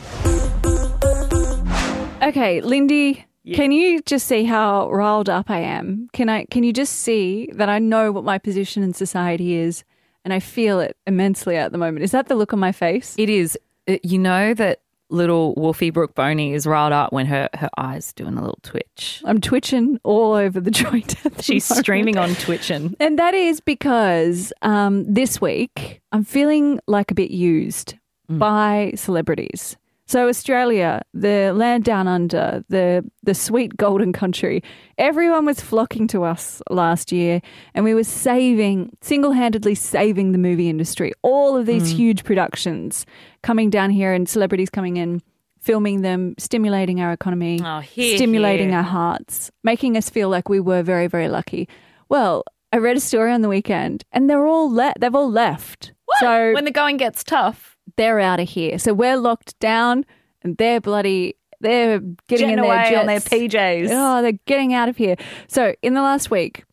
Okay, 2.23 2.61
Lindy. 2.61 3.25
Can 3.55 3.73
you 3.73 4.03
just 4.03 4.27
see 4.27 4.45
how 4.45 4.91
riled 4.91 5.31
up 5.31 5.49
I 5.51 5.61
am? 5.61 6.11
Can 6.13 6.29
I 6.29 6.45
can 6.51 6.65
you 6.65 6.73
just 6.73 6.97
see 6.97 7.49
that 7.55 7.71
I 7.71 7.79
know 7.79 8.13
what 8.13 8.23
my 8.25 8.37
position 8.37 8.83
in 8.83 8.93
society 8.93 9.55
is 9.55 9.85
and 10.23 10.35
I 10.35 10.41
feel 10.41 10.81
it 10.81 10.97
immensely 11.07 11.57
at 11.57 11.73
the 11.73 11.79
moment. 11.79 12.05
Is 12.05 12.11
that 12.11 12.29
the 12.29 12.35
look 12.35 12.53
on 12.53 12.59
my 12.59 12.73
face? 12.73 13.15
It 13.17 13.31
is, 13.31 13.57
uh, 13.89 13.97
you 14.03 14.19
know, 14.19 14.53
that 14.53 14.83
little 15.09 15.55
Wolfie 15.55 15.89
Brooke 15.89 16.15
Boney 16.15 16.53
is 16.53 16.67
riled 16.67 16.93
up 16.93 17.11
when 17.15 17.25
her, 17.25 17.49
her 17.55 17.71
eyes 17.79 18.13
doing 18.13 18.37
a 18.37 18.41
little 18.43 18.59
twitch. 18.63 19.23
I'm 19.25 19.41
twitching 19.41 19.99
all 20.05 20.35
over 20.35 20.61
the 20.61 20.71
joint. 20.83 21.15
the 21.23 21.43
She's 21.43 21.71
moment. 21.71 21.85
streaming 21.85 22.19
on 22.19 22.35
Twitching. 22.35 22.95
And 23.01 23.19
that 23.19 23.33
is 23.33 23.61
because 23.61 24.53
um, 24.61 25.11
this 25.11 25.41
week 25.41 26.03
I'm 26.13 26.25
feeling 26.25 26.81
like 26.87 27.11
a 27.11 27.15
bit 27.15 27.31
used 27.31 27.95
by 28.29 28.93
celebrities. 28.95 29.79
So 30.09 30.27
Australia, 30.27 31.03
the 31.13 31.53
land 31.55 31.85
down 31.85 32.09
under, 32.09 32.65
the 32.71 33.05
the 33.23 33.35
sweet 33.35 33.77
golden 33.77 34.15
country, 34.15 34.63
everyone 34.97 35.45
was 35.45 35.61
flocking 35.61 36.07
to 36.09 36.25
us 36.25 36.63
last 36.71 37.13
year, 37.13 37.43
and 37.75 37.85
we 37.85 37.93
were 37.93 38.05
saving 38.05 38.97
single-handedly 39.03 39.75
saving 39.75 40.33
the 40.33 40.39
movie 40.39 40.71
industry. 40.71 41.13
All 41.21 41.59
of 41.59 41.67
these 41.67 41.91
hmm. 41.91 41.99
huge 41.99 42.25
productions 42.25 43.05
coming 43.43 43.69
down 43.69 43.91
here, 43.91 44.15
and 44.15 44.27
celebrities 44.27 44.71
coming 44.71 44.97
in, 44.97 45.21
filming 45.61 46.01
them, 46.01 46.35
stimulating 46.39 47.03
our 47.03 47.13
economy, 47.13 47.61
Oh, 47.63 47.81
here, 47.81 48.17
stimulating 48.17 48.71
here. 48.71 48.79
our 48.79 48.85
hearts, 48.85 49.51
making 49.63 49.99
us 49.99 50.09
feel 50.09 50.31
like 50.31 50.49
we 50.49 50.59
were 50.59 50.83
very, 50.83 51.07
very 51.07 51.29
lucky. 51.29 51.69
Well, 52.09 52.45
I 52.73 52.79
read 52.79 52.97
a 52.97 53.01
story 53.01 53.31
on 53.33 53.43
the 53.43 53.49
weekend, 53.51 54.05
and 54.11 54.31
they're 54.31 54.47
all 54.47 54.73
le- 54.73 54.95
they've 54.99 55.15
all 55.15 55.31
left. 55.31 55.93
So 56.21 56.55
when 56.55 56.65
the 56.65 56.71
going 56.71 56.97
gets 56.97 57.23
tough. 57.23 57.77
They're 57.99 58.21
out 58.21 58.41
of 58.41 58.49
here. 58.49 58.79
So 58.79 58.95
we're 58.95 59.17
locked 59.17 59.59
down 59.59 60.07
and 60.43 60.57
they're 60.57 60.81
bloody, 60.81 61.35
they're 61.61 61.99
getting 61.99 62.17
Jetting 62.29 62.51
in 62.51 62.57
their 62.57 62.65
away 62.65 62.97
on 62.97 63.07
their. 63.07 63.21
PJs. 63.21 63.89
Oh, 63.91 64.23
they're 64.23 64.39
getting 64.47 64.73
out 64.73 64.89
of 64.89 64.97
here. 64.97 65.17
So 65.49 65.75
in 65.83 65.95
the 65.95 66.03
last 66.03 66.31
week, 66.31 66.65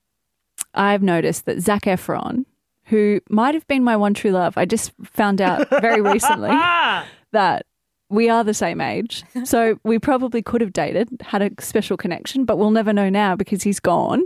I've 0.74 1.02
noticed 1.04 1.46
that 1.46 1.60
Zac 1.62 1.84
Efron, 1.84 2.46
who 2.86 3.20
might 3.30 3.56
have 3.56 3.68
been 3.68 3.84
my 3.84 3.98
one 3.98 4.14
true 4.14 4.32
love, 4.32 4.58
I 4.58 4.66
just 4.66 4.92
found 5.04 5.42
out 5.42 5.68
very 5.82 6.00
recently 6.14 6.50
that 7.32 7.66
we 8.10 8.30
are 8.30 8.44
the 8.44 8.54
same 8.54 8.80
age. 8.80 9.24
So 9.46 9.80
we 9.84 9.98
probably 9.98 10.42
could 10.44 10.62
have 10.62 10.74
dated, 10.74 11.10
had 11.22 11.42
a 11.42 11.50
special 11.60 11.98
connection, 11.98 12.46
but 12.46 12.58
we'll 12.58 12.72
never 12.72 12.94
know 12.94 13.10
now 13.10 13.36
because 13.36 13.64
he's 13.64 13.80
gone. 13.80 14.24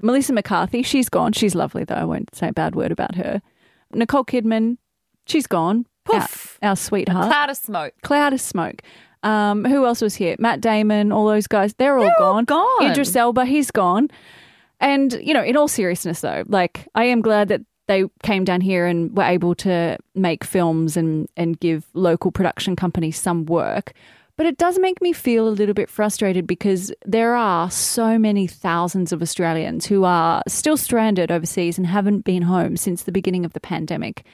Melissa 0.00 0.32
McCarthy, 0.32 0.82
she's 0.82 1.08
gone. 1.08 1.32
She's 1.32 1.54
lovely, 1.54 1.82
though. 1.82 1.94
I 1.96 2.04
won't 2.04 2.32
say 2.34 2.48
a 2.48 2.52
bad 2.52 2.76
word 2.76 2.92
about 2.92 3.16
her. 3.16 3.42
Nicole 3.92 4.24
Kidman, 4.24 4.76
she's 5.26 5.46
gone. 5.46 5.86
Poof. 6.06 6.58
Our, 6.62 6.70
our 6.70 6.76
sweetheart. 6.76 7.28
Cloud 7.28 7.50
of 7.50 7.56
smoke. 7.56 7.94
Cloud 8.02 8.32
of 8.32 8.40
smoke. 8.40 8.82
Um, 9.22 9.64
who 9.64 9.84
else 9.86 10.00
was 10.00 10.14
here? 10.14 10.36
Matt 10.38 10.60
Damon, 10.60 11.10
all 11.12 11.26
those 11.26 11.46
guys. 11.46 11.74
They're 11.74 11.98
all 11.98 12.04
They're 12.04 12.26
all 12.26 12.42
gone. 12.42 12.44
gone. 12.44 12.90
Idris 12.90 13.14
Elba, 13.16 13.44
he's 13.44 13.70
gone. 13.70 14.08
And, 14.78 15.14
you 15.14 15.34
know, 15.34 15.42
in 15.42 15.56
all 15.56 15.68
seriousness, 15.68 16.20
though, 16.20 16.44
like, 16.48 16.86
I 16.94 17.04
am 17.04 17.22
glad 17.22 17.48
that 17.48 17.62
they 17.88 18.04
came 18.22 18.44
down 18.44 18.60
here 18.60 18.86
and 18.86 19.16
were 19.16 19.24
able 19.24 19.54
to 19.56 19.96
make 20.14 20.44
films 20.44 20.96
and, 20.96 21.28
and 21.36 21.58
give 21.60 21.86
local 21.94 22.30
production 22.30 22.76
companies 22.76 23.16
some 23.18 23.46
work. 23.46 23.92
But 24.36 24.44
it 24.44 24.58
does 24.58 24.78
make 24.78 25.00
me 25.00 25.14
feel 25.14 25.48
a 25.48 25.50
little 25.50 25.72
bit 25.72 25.88
frustrated 25.88 26.46
because 26.46 26.92
there 27.06 27.34
are 27.34 27.70
so 27.70 28.18
many 28.18 28.46
thousands 28.46 29.12
of 29.12 29.22
Australians 29.22 29.86
who 29.86 30.04
are 30.04 30.42
still 30.46 30.76
stranded 30.76 31.32
overseas 31.32 31.78
and 31.78 31.86
haven't 31.86 32.20
been 32.24 32.42
home 32.42 32.76
since 32.76 33.04
the 33.04 33.12
beginning 33.12 33.46
of 33.46 33.54
the 33.54 33.60
pandemic. 33.60 34.26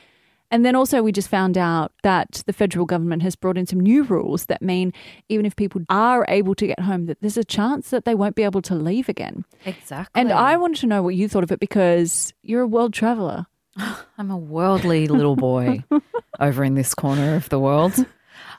And 0.52 0.66
then 0.66 0.76
also, 0.76 1.02
we 1.02 1.12
just 1.12 1.28
found 1.28 1.56
out 1.56 1.92
that 2.02 2.42
the 2.44 2.52
federal 2.52 2.84
government 2.84 3.22
has 3.22 3.34
brought 3.34 3.56
in 3.56 3.64
some 3.64 3.80
new 3.80 4.02
rules 4.02 4.44
that 4.46 4.60
mean 4.60 4.92
even 5.30 5.46
if 5.46 5.56
people 5.56 5.80
are 5.88 6.26
able 6.28 6.54
to 6.56 6.66
get 6.66 6.78
home, 6.78 7.06
that 7.06 7.22
there's 7.22 7.38
a 7.38 7.44
chance 7.44 7.88
that 7.88 8.04
they 8.04 8.14
won't 8.14 8.36
be 8.36 8.42
able 8.42 8.60
to 8.62 8.74
leave 8.74 9.08
again. 9.08 9.46
Exactly. 9.64 10.20
And 10.20 10.30
I 10.30 10.58
wanted 10.58 10.80
to 10.80 10.86
know 10.86 11.02
what 11.02 11.14
you 11.14 11.26
thought 11.26 11.42
of 11.42 11.50
it 11.50 11.58
because 11.58 12.34
you're 12.42 12.60
a 12.60 12.66
world 12.66 12.92
traveler. 12.92 13.46
I'm 14.18 14.30
a 14.30 14.36
worldly 14.36 15.08
little 15.08 15.36
boy 15.36 15.84
over 16.40 16.62
in 16.62 16.74
this 16.74 16.94
corner 16.94 17.34
of 17.34 17.48
the 17.48 17.58
world. 17.58 17.94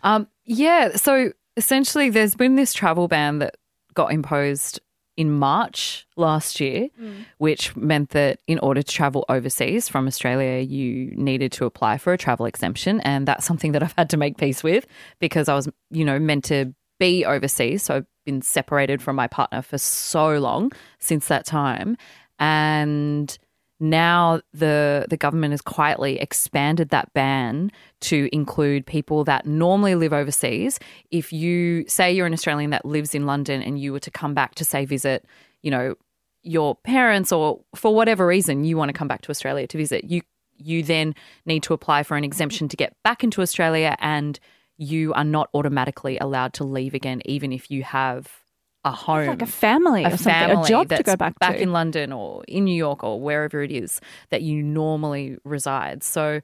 Um, 0.01 0.27
yeah, 0.45 0.95
so 0.95 1.31
essentially, 1.57 2.09
there's 2.09 2.33
been 2.33 2.55
this 2.55 2.73
travel 2.73 3.07
ban 3.07 3.37
that 3.37 3.55
got 3.93 4.11
imposed 4.11 4.79
in 5.15 5.31
March 5.31 6.07
last 6.15 6.59
year, 6.59 6.87
mm. 6.99 7.25
which 7.37 7.75
meant 7.75 8.09
that 8.11 8.39
in 8.47 8.59
order 8.59 8.81
to 8.81 8.91
travel 8.91 9.25
overseas 9.29 9.87
from 9.87 10.07
Australia, 10.07 10.61
you 10.61 11.13
needed 11.15 11.51
to 11.53 11.65
apply 11.65 11.97
for 11.97 12.13
a 12.13 12.17
travel 12.17 12.45
exemption. 12.45 12.99
And 13.01 13.27
that's 13.27 13.45
something 13.45 13.73
that 13.73 13.83
I've 13.83 13.93
had 13.97 14.09
to 14.11 14.17
make 14.17 14.37
peace 14.37 14.63
with 14.63 14.87
because 15.19 15.49
I 15.49 15.53
was, 15.53 15.69
you 15.91 16.03
know, 16.03 16.19
meant 16.19 16.45
to 16.45 16.73
be 16.99 17.25
overseas. 17.25 17.83
So 17.83 17.97
I've 17.97 18.05
been 18.25 18.41
separated 18.41 19.01
from 19.01 19.15
my 19.15 19.27
partner 19.27 19.61
for 19.61 19.77
so 19.77 20.37
long 20.39 20.71
since 20.99 21.27
that 21.27 21.45
time. 21.45 21.97
And 22.39 23.37
now 23.83 24.39
the 24.53 25.05
the 25.09 25.17
government 25.17 25.51
has 25.51 25.61
quietly 25.61 26.17
expanded 26.19 26.89
that 26.89 27.13
ban 27.13 27.69
to 27.99 28.29
include 28.31 28.85
people 28.85 29.25
that 29.25 29.45
normally 29.45 29.95
live 29.95 30.13
overseas. 30.13 30.79
If 31.11 31.33
you 31.33 31.85
say 31.87 32.13
you're 32.13 32.25
an 32.25 32.33
Australian 32.33 32.69
that 32.69 32.85
lives 32.85 33.13
in 33.13 33.25
London 33.25 33.61
and 33.61 33.77
you 33.77 33.91
were 33.91 33.99
to 33.99 34.09
come 34.11 34.33
back 34.33 34.55
to 34.55 34.65
say 34.65 34.85
visit, 34.85 35.25
you 35.61 35.69
know, 35.69 35.95
your 36.43 36.75
parents 36.75 37.33
or 37.33 37.59
for 37.75 37.93
whatever 37.93 38.25
reason 38.25 38.63
you 38.63 38.77
want 38.77 38.87
to 38.87 38.93
come 38.93 39.09
back 39.09 39.21
to 39.23 39.29
Australia 39.29 39.67
to 39.67 39.77
visit, 39.77 40.05
you 40.05 40.21
you 40.55 40.81
then 40.81 41.13
need 41.45 41.61
to 41.63 41.73
apply 41.73 42.03
for 42.03 42.15
an 42.15 42.23
exemption 42.23 42.69
to 42.69 42.77
get 42.77 42.95
back 43.03 43.21
into 43.21 43.41
Australia 43.41 43.97
and 43.99 44.39
you 44.77 45.13
are 45.13 45.25
not 45.25 45.49
automatically 45.53 46.17
allowed 46.19 46.53
to 46.53 46.63
leave 46.63 46.93
again 46.93 47.21
even 47.25 47.51
if 47.51 47.69
you 47.69 47.83
have 47.83 48.42
a 48.85 48.91
home 48.91 49.19
It's 49.21 49.29
like 49.29 49.41
a 49.41 49.45
family 49.45 50.03
a 50.03 50.17
family 50.17 50.63
a 50.63 50.67
job 50.67 50.89
to 50.89 51.03
go 51.03 51.15
back, 51.15 51.39
back 51.39 51.55
to. 51.55 51.61
in 51.61 51.71
London 51.71 52.11
or 52.11 52.43
in 52.47 52.65
New 52.65 52.75
York 52.75 53.03
or 53.03 53.19
wherever 53.19 53.61
it 53.63 53.71
is 53.71 54.01
that 54.29 54.41
you 54.41 54.61
normally 54.61 55.37
reside. 55.45 56.03
So 56.03 56.41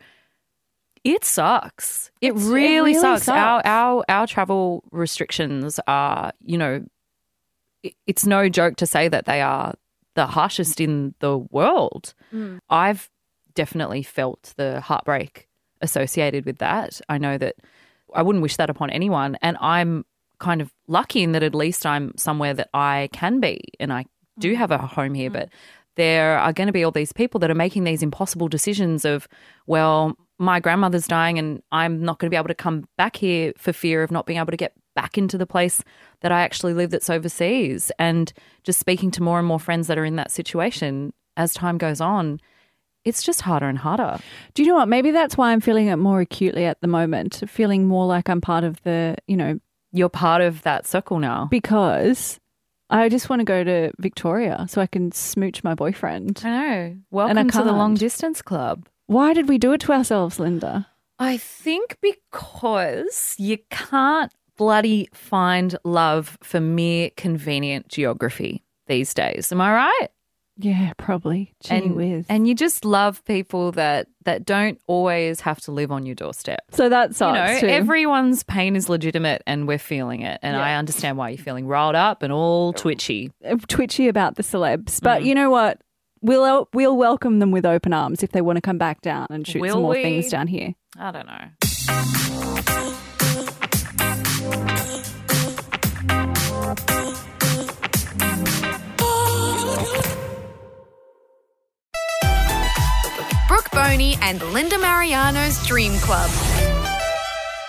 it 1.03 1.23
sucks. 1.25 2.11
It 2.21 2.27
It's- 2.29 2.43
it 2.45 2.51
really, 2.51 2.93
really 2.93 2.93
sucks. 2.93 3.29
Our 3.29 3.61
our 3.65 4.03
our 4.09 4.27
travel 4.27 4.83
restrictions 4.91 5.79
are, 5.87 6.31
you 6.45 6.57
know, 6.57 6.85
it- 7.83 7.95
it's 8.07 8.25
no 8.25 8.49
joke 8.49 8.75
to 8.77 8.85
say 8.85 9.07
that 9.07 9.25
they 9.25 9.41
are 9.41 9.73
the 10.15 10.25
harshest 10.27 10.81
in 10.81 11.15
the 11.19 11.37
world. 11.37 12.13
Mm. 12.33 12.59
I've 12.69 13.09
definitely 13.53 14.03
felt 14.03 14.53
the 14.57 14.81
heartbreak 14.81 15.47
associated 15.81 16.45
with 16.45 16.57
that. 16.59 16.99
I 17.07 17.17
know 17.17 17.37
that 17.37 17.55
I 18.13 18.21
wouldn't 18.21 18.41
wish 18.43 18.57
that 18.57 18.69
upon 18.69 18.89
anyone. 18.89 19.37
And 19.41 19.55
I'm 19.61 20.05
kind 20.39 20.61
of 20.61 20.71
lucky 20.87 21.23
in 21.23 21.33
that 21.33 21.43
at 21.43 21.55
least 21.55 21.85
I'm 21.85 22.13
somewhere 22.17 22.53
that 22.53 22.69
I 22.73 23.09
can 23.13 23.39
be 23.39 23.61
and 23.79 23.93
I 23.93 24.05
do 24.39 24.53
mm. 24.53 24.57
have 24.57 24.71
a 24.71 24.77
home 24.77 25.13
here. 25.13 25.29
Mm. 25.29 25.33
But 25.33 25.49
there 25.95 26.37
are 26.37 26.53
going 26.53 26.67
to 26.67 26.73
be 26.73 26.83
all 26.83 26.91
these 26.91 27.13
people 27.13 27.39
that 27.41 27.51
are 27.51 27.55
making 27.55 27.83
these 27.83 28.01
impossible 28.01 28.47
decisions 28.47 29.05
of, 29.05 29.27
well, 29.67 30.15
my 30.37 30.59
grandmother's 30.59 31.07
dying 31.07 31.37
and 31.37 31.61
I'm 31.71 32.01
not 32.01 32.19
going 32.19 32.27
to 32.27 32.33
be 32.33 32.37
able 32.37 32.47
to 32.47 32.55
come 32.55 32.87
back 32.97 33.17
here 33.17 33.53
for 33.57 33.73
fear 33.73 34.03
of 34.03 34.11
not 34.11 34.25
being 34.25 34.39
able 34.39 34.51
to 34.51 34.57
get 34.57 34.73
back 34.95 35.17
into 35.17 35.37
the 35.37 35.45
place 35.45 35.83
that 36.21 36.31
I 36.31 36.41
actually 36.41 36.73
live 36.73 36.91
that's 36.91 37.09
overseas. 37.09 37.91
And 37.99 38.31
just 38.63 38.79
speaking 38.79 39.11
to 39.11 39.23
more 39.23 39.39
and 39.39 39.47
more 39.47 39.59
friends 39.59 39.87
that 39.87 39.97
are 39.97 40.05
in 40.05 40.15
that 40.15 40.31
situation 40.31 41.13
as 41.35 41.53
time 41.53 41.77
goes 41.77 41.99
on, 41.99 42.39
it's 43.05 43.23
just 43.23 43.41
harder 43.41 43.67
and 43.67 43.77
harder. 43.77 44.19
Do 44.53 44.63
you 44.63 44.69
know 44.69 44.75
what? 44.75 44.87
Maybe 44.87 45.11
that's 45.11 45.37
why 45.37 45.51
I'm 45.51 45.61
feeling 45.61 45.87
it 45.87 45.97
more 45.97 46.21
acutely 46.21 46.65
at 46.65 46.79
the 46.81 46.87
moment, 46.87 47.43
feeling 47.47 47.85
more 47.85 48.05
like 48.05 48.29
I'm 48.29 48.41
part 48.41 48.63
of 48.63 48.81
the, 48.83 49.17
you 49.27 49.35
know, 49.37 49.59
You're 49.91 50.09
part 50.09 50.41
of 50.41 50.61
that 50.63 50.85
circle 50.85 51.19
now. 51.19 51.47
because 51.49 52.39
I 52.89 53.09
just 53.09 53.29
want 53.29 53.39
to 53.39 53.43
go 53.43 53.63
to 53.63 53.91
Victoria 53.99 54.65
so 54.69 54.81
I 54.81 54.87
can 54.87 55.11
smooch 55.11 55.63
my 55.63 55.75
boyfriend. 55.75 56.41
I 56.43 56.49
know. 56.49 56.97
Welcome 57.11 57.49
to 57.49 57.63
the 57.63 57.71
long 57.71 57.93
distance 57.95 58.41
club. 58.41 58.87
Why 59.07 59.33
did 59.33 59.47
we 59.49 59.57
do 59.57 59.73
it 59.73 59.81
to 59.81 59.91
ourselves, 59.91 60.39
Linda? 60.39 60.87
I 61.19 61.37
think 61.37 61.97
because 62.01 63.35
you 63.37 63.57
can't 63.69 64.31
bloody 64.57 65.09
find 65.13 65.75
love 65.83 66.37
for 66.41 66.59
mere 66.59 67.09
convenient 67.15 67.87
geography 67.89 68.63
these 68.87 69.13
days. 69.13 69.51
Am 69.51 69.61
I 69.61 69.73
right? 69.73 70.07
Yeah, 70.61 70.91
probably. 70.97 71.53
Gee 71.63 71.75
and, 71.75 71.95
whiz. 71.95 72.25
and 72.27 72.45
you 72.45 72.53
just 72.53 72.83
love 72.83 73.23
people 73.23 73.71
that 73.73 74.07
that 74.25 74.43
don't 74.45 74.77
always 74.87 75.39
have 75.41 75.61
to 75.61 75.71
live 75.71 75.89
on 75.89 76.05
your 76.05 76.15
doorstep. 76.15 76.59
so 76.71 76.89
that's 76.89 77.21
you 77.21 77.27
know, 77.31 77.59
too. 77.61 77.67
everyone's 77.67 78.43
pain 78.43 78.75
is 78.75 78.89
legitimate 78.89 79.41
and 79.47 79.69
we're 79.69 79.77
feeling 79.79 80.21
it. 80.21 80.37
And 80.43 80.57
Yeah. 80.57 80.61
I 80.61 80.75
understand 80.75 81.17
why 81.17 81.29
you're 81.29 81.37
feeling 81.37 81.65
riled 81.65 81.95
up 81.95 82.23
and 82.23 82.33
all 82.33 82.73
twitchy. 82.73 83.31
twitchy 83.69 84.09
about 84.09 84.35
the 84.35 84.43
celebs, 84.43 85.01
but 85.01 85.21
Mm. 85.21 85.25
you 85.27 85.35
know 85.35 85.49
what? 85.49 85.79
We'll 86.21 86.67
we'll 86.73 86.97
welcome 86.97 87.39
them 87.39 87.51
with 87.51 87.65
open 87.65 87.93
arms 87.93 88.21
if 88.23 88.31
they 88.33 88.41
want 88.41 88.57
to 88.57 88.61
come 88.61 88.77
back 88.77 88.99
down 89.01 89.27
and 89.29 89.47
shoot 89.47 89.61
Will 89.61 89.75
some 89.75 89.81
more 89.83 89.91
we? 89.91 90.03
things 90.03 90.29
down 90.29 90.47
here. 90.47 90.73
I 90.97 91.11
don't 91.11 91.25
know. 91.25 93.28
Boney 103.79 104.17
and 104.21 104.43
Linda 104.51 104.75
Marigliano's 104.75 105.65
Dream 105.65 105.93
Club. 105.99 106.29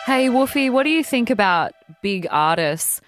Hey, 0.06 0.26
Woofy, 0.26 0.68
what 0.68 0.82
do 0.82 0.90
you 0.90 1.04
think 1.04 1.30
about 1.30 1.70
big 2.02 2.26
artists 2.28 3.00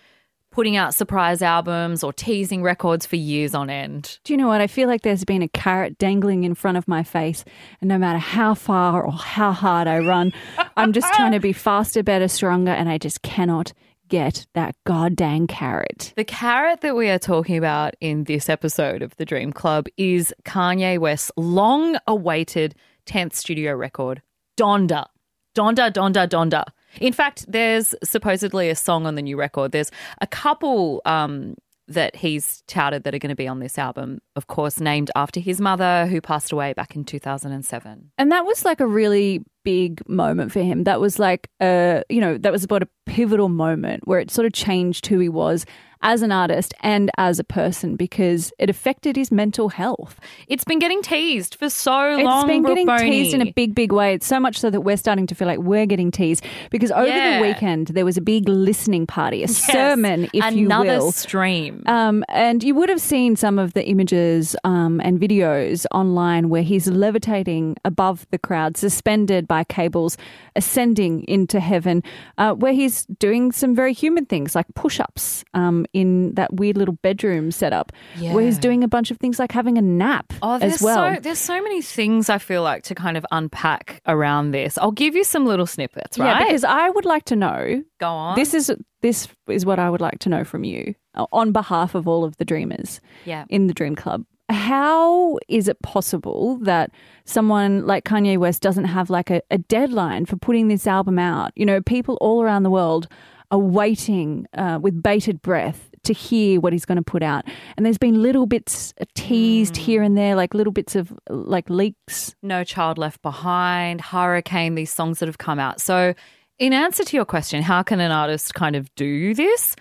putting 0.52 0.76
out 0.76 0.94
surprise 0.94 1.42
albums 1.42 2.04
or 2.04 2.12
teasing 2.12 2.62
records 2.62 3.04
for 3.04 3.16
years 3.16 3.56
on 3.56 3.70
end? 3.70 4.20
Do 4.22 4.32
you 4.32 4.36
know 4.36 4.46
what? 4.46 4.60
I 4.60 4.68
feel 4.68 4.86
like 4.86 5.02
there's 5.02 5.24
been 5.24 5.42
a 5.42 5.48
carrot 5.48 5.98
dangling 5.98 6.44
in 6.44 6.54
front 6.54 6.76
of 6.76 6.86
my 6.86 7.02
face, 7.02 7.44
and 7.80 7.88
no 7.88 7.98
matter 7.98 8.20
how 8.20 8.54
far 8.54 9.02
or 9.02 9.10
how 9.10 9.50
hard 9.50 9.88
I 9.88 9.98
run, 9.98 10.32
I'm 10.76 10.92
just 10.92 11.12
trying 11.14 11.32
to 11.32 11.40
be 11.40 11.52
faster, 11.52 12.04
better, 12.04 12.28
stronger, 12.28 12.70
and 12.70 12.88
I 12.88 12.98
just 12.98 13.22
cannot 13.22 13.72
get 14.12 14.46
that 14.54 14.76
goddamn 14.84 15.48
carrot. 15.48 16.12
The 16.14 16.24
carrot 16.24 16.82
that 16.82 16.94
we 16.94 17.08
are 17.08 17.18
talking 17.18 17.56
about 17.56 17.94
in 18.00 18.24
this 18.24 18.48
episode 18.48 19.02
of 19.02 19.16
the 19.16 19.24
Dream 19.24 19.52
Club 19.52 19.86
is 19.96 20.32
Kanye 20.44 21.00
West's 21.00 21.32
long 21.36 21.96
awaited 22.06 22.76
10th 23.06 23.34
studio 23.34 23.74
record, 23.74 24.22
Donda. 24.56 25.06
Donda, 25.54 25.92
Donda, 25.92 26.28
Donda. 26.28 26.64
In 27.00 27.12
fact, 27.12 27.44
there's 27.48 27.94
supposedly 28.02 28.68
a 28.68 28.76
song 28.76 29.06
on 29.06 29.14
the 29.14 29.22
new 29.22 29.36
record. 29.36 29.72
There's 29.72 29.90
a 30.20 30.26
couple 30.26 31.02
um, 31.04 31.56
that 31.88 32.16
he's 32.16 32.62
touted 32.66 33.04
that 33.04 33.14
are 33.14 33.18
going 33.18 33.30
to 33.30 33.36
be 33.36 33.48
on 33.48 33.60
this 33.60 33.78
album, 33.78 34.20
of 34.36 34.46
course, 34.46 34.80
named 34.80 35.10
after 35.16 35.40
his 35.40 35.60
mother 35.60 36.06
who 36.06 36.20
passed 36.20 36.52
away 36.52 36.72
back 36.72 36.96
in 36.96 37.04
2007. 37.04 38.10
And 38.18 38.32
that 38.32 38.44
was 38.44 38.64
like 38.64 38.80
a 38.80 38.86
really 38.86 39.44
big 39.64 40.06
moment 40.08 40.52
for 40.52 40.60
him. 40.60 40.84
That 40.84 41.00
was 41.00 41.18
like 41.18 41.48
a, 41.60 42.02
you 42.08 42.20
know, 42.20 42.38
that 42.38 42.52
was 42.52 42.64
about 42.64 42.82
a 42.82 42.88
pivotal 43.06 43.48
moment 43.48 44.06
where 44.06 44.20
it 44.20 44.30
sort 44.30 44.46
of 44.46 44.52
changed 44.52 45.06
who 45.06 45.18
he 45.18 45.28
was 45.28 45.64
as 46.04 46.20
an 46.20 46.32
artist 46.32 46.74
and 46.80 47.12
as 47.16 47.38
a 47.38 47.44
person 47.44 47.94
because 47.94 48.52
it 48.58 48.68
affected 48.68 49.14
his 49.14 49.30
mental 49.30 49.68
health. 49.68 50.18
It's 50.48 50.64
been 50.64 50.80
getting 50.80 51.00
teased 51.00 51.54
for 51.54 51.68
so 51.70 52.16
It's 52.16 52.24
long. 52.24 52.38
It's 52.40 52.46
been 52.48 52.62
getting 52.64 52.86
Boney. 52.86 53.08
teased 53.08 53.34
in 53.34 53.40
a 53.40 53.52
big, 53.52 53.72
big 53.72 53.92
way. 53.92 54.12
It's 54.14 54.26
so 54.26 54.40
much 54.40 54.58
so 54.58 54.68
that 54.68 54.80
we're 54.80 54.96
starting 54.96 55.28
to 55.28 55.34
feel 55.36 55.46
like 55.46 55.60
we're 55.60 55.86
getting 55.86 56.10
teased 56.10 56.44
because 56.70 56.90
over 56.90 57.06
Yeah. 57.06 57.36
the 57.38 57.46
weekend 57.46 57.88
there 57.88 58.04
was 58.04 58.16
a 58.16 58.20
big 58.20 58.48
listening 58.48 59.06
party, 59.06 59.38
a 59.44 59.46
Yes. 59.46 59.58
sermon, 59.58 60.28
if 60.32 60.44
Another 60.44 60.94
you 60.94 60.98
will. 61.02 61.12
stream. 61.12 61.84
Um, 61.86 62.24
and 62.28 62.64
you 62.64 62.74
would 62.74 62.88
have 62.88 63.00
seen 63.00 63.36
some 63.36 63.60
of 63.60 63.74
the 63.74 63.86
images 63.86 64.56
um, 64.64 65.00
and 65.04 65.20
videos 65.20 65.86
online 65.92 66.48
where 66.48 66.62
he's 66.64 66.88
levitating 66.88 67.76
above 67.84 68.26
the 68.32 68.38
crowd, 68.38 68.76
suspended 68.76 69.46
by 69.52 69.64
cables, 69.64 70.16
ascending 70.56 71.24
into 71.28 71.60
heaven, 71.60 72.02
uh, 72.38 72.54
where 72.54 72.72
he's 72.72 73.04
doing 73.18 73.52
some 73.52 73.74
very 73.74 73.92
human 73.92 74.24
things 74.24 74.54
like 74.54 74.66
push 74.74 74.98
ups 75.00 75.44
um, 75.54 75.84
in 75.92 76.32
that 76.34 76.54
weird 76.54 76.76
little 76.76 76.96
bedroom 77.02 77.50
setup, 77.50 77.92
where 78.18 78.44
he's 78.44 78.58
doing 78.58 78.82
a 78.84 78.88
bunch 78.88 79.10
of 79.10 79.18
things 79.18 79.38
like 79.38 79.52
having 79.52 79.76
a 79.78 79.82
nap 79.82 80.32
Oh, 80.42 80.58
there's 80.58 80.74
as 80.74 80.82
well. 80.82 81.14
so 81.16 81.20
there's 81.20 81.38
so 81.38 81.60
many 81.62 81.82
things 81.82 82.30
I 82.30 82.38
feel 82.38 82.62
like 82.62 82.82
to 82.84 82.94
kind 82.94 83.16
of 83.16 83.26
unpack 83.30 84.00
around 84.06 84.52
this. 84.52 84.78
I'll 84.78 84.90
give 85.04 85.14
you 85.14 85.24
some 85.24 85.44
little 85.46 85.66
snippets, 85.66 86.18
right? 86.18 86.40
Yeah, 86.40 86.46
because 86.46 86.64
I 86.64 86.88
would 86.90 87.04
like 87.04 87.24
to 87.26 87.36
know. 87.36 87.82
Go 88.00 88.08
on. 88.08 88.36
This 88.36 88.54
is 88.54 88.72
this 89.02 89.28
is 89.48 89.66
what 89.66 89.78
I 89.78 89.90
would 89.90 90.00
like 90.00 90.18
to 90.20 90.28
know 90.28 90.44
from 90.44 90.64
you 90.64 90.94
uh, 91.14 91.26
on 91.32 91.52
behalf 91.52 91.94
of 91.94 92.06
all 92.08 92.24
of 92.24 92.36
the 92.38 92.44
dreamers. 92.44 93.00
Yeah. 93.24 93.44
in 93.48 93.66
the 93.66 93.74
Dream 93.74 93.96
Club. 93.96 94.24
How 94.48 95.38
is 95.48 95.68
it 95.68 95.80
possible 95.82 96.58
that 96.62 96.90
someone 97.24 97.86
like 97.86 98.04
Kanye 98.04 98.38
West 98.38 98.62
doesn't 98.62 98.84
have 98.84 99.08
like 99.08 99.30
a, 99.30 99.40
a 99.50 99.58
deadline 99.58 100.26
for 100.26 100.36
putting 100.36 100.68
this 100.68 100.86
album 100.86 101.18
out? 101.18 101.52
You 101.56 101.64
know, 101.64 101.80
people 101.80 102.18
all 102.20 102.42
around 102.42 102.62
the 102.62 102.70
world 102.70 103.08
are 103.50 103.58
waiting 103.58 104.46
uh, 104.54 104.78
with 104.80 105.02
bated 105.02 105.42
breath 105.42 105.90
to 106.04 106.12
hear 106.12 106.60
what 106.60 106.72
he's 106.72 106.84
going 106.84 106.96
to 106.96 107.02
put 107.02 107.22
out. 107.22 107.44
And 107.76 107.86
there's 107.86 107.98
been 107.98 108.22
little 108.22 108.46
bits 108.46 108.92
teased 109.14 109.76
here 109.76 110.02
and 110.02 110.16
there, 110.16 110.34
like 110.34 110.54
little 110.54 110.72
bits 110.72 110.96
of 110.96 111.12
like 111.28 111.70
leaks. 111.70 112.34
No 112.42 112.64
Child 112.64 112.98
Left 112.98 113.22
Behind, 113.22 114.00
Hurricane, 114.00 114.74
these 114.74 114.92
songs 114.92 115.20
that 115.20 115.28
have 115.28 115.38
come 115.38 115.58
out. 115.58 115.80
So, 115.80 116.14
in 116.58 116.72
answer 116.72 117.04
to 117.04 117.16
your 117.16 117.24
question, 117.24 117.62
how 117.62 117.82
can 117.82 118.00
an 118.00 118.10
artist 118.10 118.54
kind 118.54 118.76
of 118.76 118.92
do 118.94 119.34
this? 119.34 119.74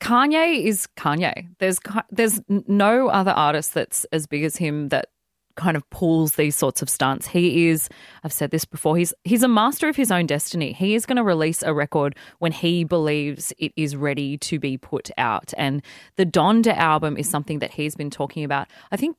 Kanye 0.00 0.64
is 0.64 0.86
Kanye. 0.96 1.48
There's 1.58 1.78
there's 2.10 2.40
no 2.48 3.08
other 3.08 3.32
artist 3.32 3.74
that's 3.74 4.04
as 4.12 4.26
big 4.26 4.44
as 4.44 4.56
him 4.56 4.88
that 4.88 5.08
kind 5.56 5.76
of 5.76 5.88
pulls 5.88 6.34
these 6.34 6.54
sorts 6.54 6.82
of 6.82 6.90
stunts. 6.90 7.26
He 7.26 7.68
is 7.68 7.88
I've 8.22 8.32
said 8.32 8.50
this 8.50 8.64
before. 8.64 8.96
He's 8.96 9.14
he's 9.24 9.42
a 9.42 9.48
master 9.48 9.88
of 9.88 9.96
his 9.96 10.12
own 10.12 10.26
destiny. 10.26 10.72
He 10.72 10.94
is 10.94 11.06
going 11.06 11.16
to 11.16 11.24
release 11.24 11.62
a 11.62 11.72
record 11.72 12.14
when 12.38 12.52
he 12.52 12.84
believes 12.84 13.52
it 13.58 13.72
is 13.76 13.96
ready 13.96 14.36
to 14.38 14.58
be 14.58 14.76
put 14.76 15.10
out. 15.16 15.54
And 15.56 15.82
the 16.16 16.26
Donda 16.26 16.76
album 16.76 17.16
is 17.16 17.28
something 17.28 17.58
that 17.60 17.72
he's 17.72 17.96
been 17.96 18.10
talking 18.10 18.44
about. 18.44 18.68
I 18.92 18.96
think 18.96 19.16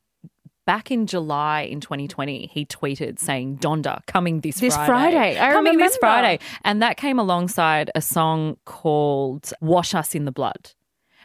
back 0.67 0.91
in 0.91 1.07
July 1.07 1.61
in 1.61 1.79
2020, 1.79 2.45
he 2.53 2.65
tweeted 2.65 3.17
saying 3.17 3.57
Donda 3.57 4.05
coming 4.05 4.41
this, 4.41 4.59
This 4.59 4.75
Friday. 4.75 5.39
I 5.39 5.53
coming 5.53 5.77
this. 5.77 5.97
Friday. 5.97 6.39
And 6.63 6.83
that 6.83 6.97
came 6.97 7.17
alongside 7.17 7.89
a 7.95 8.01
song 8.01 8.57
called 8.65 9.51
Wash 9.61 9.95
Us 9.95 10.13
in 10.13 10.25
the 10.25 10.31
Blood. 10.31 10.73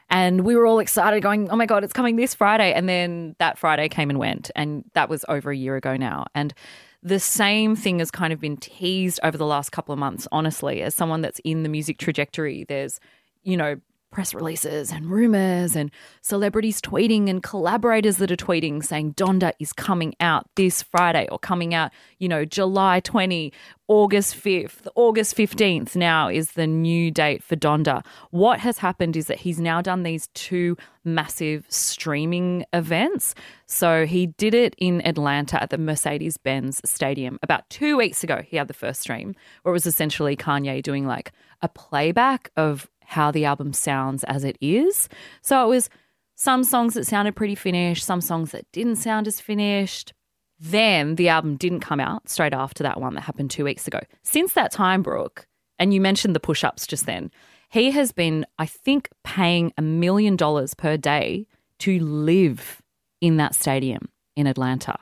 And 0.08 0.42
we 0.42 0.54
were 0.54 0.64
all 0.64 0.78
excited, 0.78 1.22
going, 1.22 1.50
oh 1.50 1.56
my 1.56 1.66
God, 1.66 1.82
it's 1.84 1.92
coming 1.92 2.16
this 2.16 2.34
Friday. 2.34 2.72
And 2.72 2.88
then 2.88 3.34
that 3.38 3.58
Friday 3.58 3.88
came 3.88 4.10
and 4.10 4.18
went. 4.18 4.50
And 4.54 4.84
that 4.94 5.08
was 5.08 5.24
over 5.28 5.50
a 5.50 5.56
year 5.56 5.74
ago 5.74 5.96
now. 5.96 6.26
And 6.34 6.54
the 7.02 7.18
same 7.18 7.74
thing 7.74 7.98
has 7.98 8.12
kind 8.12 8.32
of 8.32 8.38
been 8.38 8.56
teased 8.56 9.18
over 9.24 9.36
the 9.36 9.46
last 9.46 9.72
couple 9.72 9.92
of 9.92 9.98
months, 9.98 10.28
honestly, 10.30 10.82
as 10.82 10.94
someone 10.94 11.20
that's 11.20 11.40
in 11.44 11.64
the 11.64 11.68
music 11.68 11.98
trajectory. 11.98 12.64
There's, 12.68 13.00
you 13.42 13.56
know, 13.56 13.80
press 14.12 14.34
releases 14.34 14.92
and 14.92 15.10
rumors 15.10 15.74
and 15.74 15.90
celebrities 16.20 16.80
tweeting 16.80 17.28
and 17.28 17.42
collaborators 17.42 18.18
that 18.18 18.30
are 18.30 18.36
tweeting 18.36 18.84
saying 18.84 19.14
Donda 19.14 19.52
is 19.58 19.72
coming 19.72 20.14
out 20.20 20.46
this 20.54 20.82
Friday 20.82 21.26
or 21.32 21.38
coming 21.38 21.74
out, 21.74 21.90
you 22.18 22.28
know, 22.28 22.44
July 22.44 23.00
20, 23.00 23.52
August 23.88 24.36
5th, 24.36 24.86
August 24.94 25.36
15th 25.36 25.96
now 25.96 26.28
is 26.28 26.52
the 26.52 26.66
new 26.66 27.10
date 27.10 27.42
for 27.42 27.56
Donda. 27.56 28.04
What 28.30 28.60
has 28.60 28.78
happened 28.78 29.16
is 29.16 29.26
that 29.26 29.38
he's 29.40 29.58
now 29.58 29.82
done 29.82 30.02
these 30.02 30.28
two 30.34 30.76
massive 31.04 31.66
streaming 31.68 32.64
events. 32.72 33.34
So 33.66 34.06
he 34.06 34.26
did 34.26 34.54
it 34.54 34.74
in 34.78 35.04
Atlanta 35.06 35.60
at 35.60 35.70
the 35.70 35.78
Mercedes 35.78 36.36
Benz 36.36 36.80
Stadium 36.84 37.38
about 37.42 37.68
two 37.70 37.96
weeks 37.96 38.22
ago. 38.22 38.42
He 38.46 38.56
had 38.56 38.68
the 38.68 38.74
first 38.74 39.00
stream 39.00 39.34
where 39.62 39.72
it 39.72 39.74
was 39.74 39.86
essentially 39.86 40.36
Kanye 40.36 40.82
doing 40.82 41.06
like 41.06 41.32
a 41.60 41.68
playback 41.68 42.50
of 42.56 42.88
how 43.12 43.30
the 43.30 43.44
album 43.44 43.72
sounds 43.72 44.24
as 44.24 44.42
it 44.42 44.56
is. 44.60 45.08
So 45.42 45.64
it 45.64 45.68
was 45.68 45.90
some 46.34 46.64
songs 46.64 46.94
that 46.94 47.06
sounded 47.06 47.36
pretty 47.36 47.54
finished, 47.54 48.04
some 48.04 48.20
songs 48.20 48.52
that 48.52 48.64
didn't 48.72 48.96
sound 48.96 49.28
as 49.28 49.38
finished. 49.38 50.14
Then 50.58 51.16
the 51.16 51.28
album 51.28 51.56
didn't 51.56 51.80
come 51.80 52.00
out 52.00 52.28
straight 52.28 52.54
after 52.54 52.82
that 52.82 53.00
one 53.00 53.14
that 53.14 53.20
happened 53.20 53.50
two 53.50 53.64
weeks 53.64 53.86
ago. 53.86 54.00
Since 54.22 54.54
that 54.54 54.72
time, 54.72 55.02
Brooke, 55.02 55.46
and 55.78 55.92
you 55.92 56.00
mentioned 56.00 56.34
the 56.34 56.40
push 56.40 56.64
ups 56.64 56.86
just 56.86 57.06
then, 57.06 57.30
he 57.70 57.90
has 57.90 58.12
been, 58.12 58.46
I 58.58 58.66
think, 58.66 59.08
paying 59.24 59.72
a 59.76 59.82
million 59.82 60.36
dollars 60.36 60.74
per 60.74 60.96
day 60.96 61.46
to 61.80 61.98
live 62.00 62.80
in 63.20 63.36
that 63.36 63.54
stadium 63.54 64.08
in 64.36 64.46
Atlanta. 64.46 64.96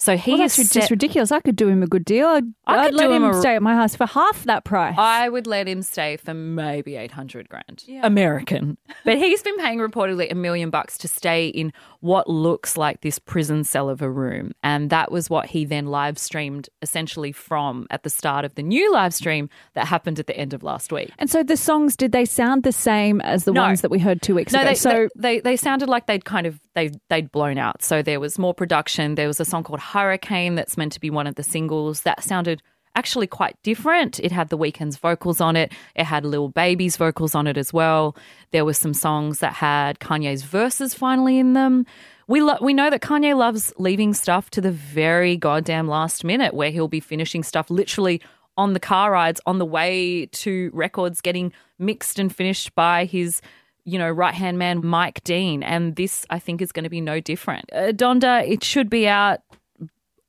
So 0.00 0.16
he 0.16 0.30
Well, 0.32 0.38
that's 0.42 0.54
set- 0.54 0.70
just 0.70 0.90
ridiculous. 0.90 1.32
I 1.32 1.40
could 1.40 1.56
do 1.56 1.66
him 1.68 1.82
a 1.82 1.86
good 1.88 2.04
deal. 2.04 2.28
I'd, 2.28 2.44
I 2.66 2.76
I'd 2.78 2.86
could 2.86 2.94
let 2.94 3.10
him, 3.10 3.24
him 3.24 3.30
a- 3.30 3.40
stay 3.40 3.56
at 3.56 3.62
my 3.62 3.74
house 3.74 3.96
for 3.96 4.06
half 4.06 4.44
that 4.44 4.64
price. 4.64 4.94
I 4.96 5.28
would 5.28 5.46
let 5.48 5.66
him 5.66 5.82
stay 5.82 6.16
for 6.16 6.34
maybe 6.34 6.94
800 6.96 7.48
grand 7.48 7.82
American. 8.02 8.78
But 9.04 9.16
he's 9.18 9.42
been 9.42 9.56
paying 9.56 9.78
reportedly 9.78 10.30
a 10.30 10.34
million 10.34 10.70
bucks 10.70 10.98
to 10.98 11.08
stay 11.08 11.48
in 11.48 11.72
what 12.00 12.28
looks 12.28 12.76
like 12.76 13.00
this 13.00 13.18
prison 13.18 13.64
cell 13.64 13.88
of 13.88 14.02
a 14.02 14.10
room. 14.10 14.52
And 14.62 14.90
that 14.90 15.10
was 15.10 15.28
what 15.30 15.46
he 15.46 15.64
then 15.64 15.86
live 15.86 16.18
streamed 16.18 16.68
essentially 16.82 17.32
from 17.32 17.86
at 17.90 18.02
the 18.02 18.10
start 18.10 18.44
of 18.44 18.54
the 18.54 18.62
new 18.62 18.92
live 18.92 19.14
stream 19.14 19.48
that 19.74 19.86
happened 19.86 20.18
at 20.18 20.26
the 20.26 20.36
end 20.36 20.52
of 20.52 20.62
last 20.62 20.92
week. 20.92 21.10
and 21.18 21.28
so 21.30 21.42
the 21.42 21.56
songs, 21.56 21.96
did 21.96 22.12
they 22.12 22.24
sound 22.24 22.62
the 22.64 22.72
same 22.72 23.20
as 23.22 23.44
the 23.44 23.52
No. 23.52 23.62
ones 23.62 23.80
that 23.80 23.90
we 23.90 23.98
heard 23.98 24.20
two 24.22 24.34
weeks 24.34 24.52
No, 24.52 24.60
ago? 24.60 24.68
they, 24.68 24.74
so 24.74 25.08
they, 25.16 25.40
they 25.40 25.40
they 25.40 25.56
sounded 25.56 25.88
like 25.88 26.06
they'd 26.06 26.24
kind 26.24 26.46
of 26.46 26.60
they 26.78 26.90
they'd 27.08 27.32
blown 27.32 27.58
out. 27.58 27.82
So 27.82 28.02
there 28.02 28.20
was 28.20 28.38
more 28.38 28.54
production. 28.54 29.14
There 29.14 29.26
was 29.26 29.40
a 29.40 29.44
song 29.44 29.64
called 29.64 29.80
Hurricane 29.80 30.54
that's 30.54 30.76
meant 30.76 30.92
to 30.92 31.00
be 31.00 31.10
one 31.10 31.26
of 31.26 31.34
the 31.34 31.42
singles 31.42 32.02
that 32.02 32.22
sounded 32.22 32.62
actually 32.94 33.26
quite 33.26 33.56
different. 33.62 34.18
It 34.20 34.32
had 34.32 34.48
the 34.48 34.58
Weeknd's 34.58 34.96
vocals 34.96 35.40
on 35.40 35.54
it. 35.56 35.72
It 35.94 36.04
had 36.04 36.24
Lil 36.24 36.48
Baby's 36.48 36.96
vocals 36.96 37.34
on 37.34 37.46
it 37.46 37.56
as 37.56 37.72
well. 37.72 38.16
There 38.50 38.64
were 38.64 38.74
some 38.74 38.94
songs 38.94 39.38
that 39.40 39.52
had 39.52 40.00
Kanye's 40.00 40.42
verses 40.42 40.94
finally 40.94 41.38
in 41.38 41.52
them. 41.52 41.86
We 42.26 42.42
lo- 42.42 42.58
we 42.60 42.74
know 42.74 42.90
that 42.90 43.00
Kanye 43.00 43.36
loves 43.36 43.72
leaving 43.78 44.14
stuff 44.14 44.50
to 44.50 44.60
the 44.60 44.72
very 44.72 45.36
goddamn 45.36 45.88
last 45.88 46.24
minute, 46.24 46.54
where 46.54 46.70
he'll 46.70 46.88
be 46.88 47.00
finishing 47.00 47.42
stuff 47.42 47.70
literally 47.70 48.20
on 48.56 48.72
the 48.72 48.80
car 48.80 49.12
rides 49.12 49.40
on 49.46 49.58
the 49.58 49.64
way 49.64 50.26
to 50.26 50.70
records 50.74 51.20
getting 51.20 51.52
mixed 51.78 52.18
and 52.18 52.34
finished 52.34 52.74
by 52.74 53.04
his 53.04 53.40
you 53.88 53.98
know, 53.98 54.10
right 54.10 54.34
hand 54.34 54.58
man 54.58 54.84
Mike 54.84 55.22
Dean. 55.24 55.62
And 55.62 55.96
this, 55.96 56.26
I 56.30 56.38
think, 56.38 56.60
is 56.60 56.72
going 56.72 56.84
to 56.84 56.90
be 56.90 57.00
no 57.00 57.20
different. 57.20 57.64
Uh, 57.72 57.92
Donda, 57.92 58.46
it 58.46 58.62
should 58.62 58.90
be 58.90 59.08
out 59.08 59.40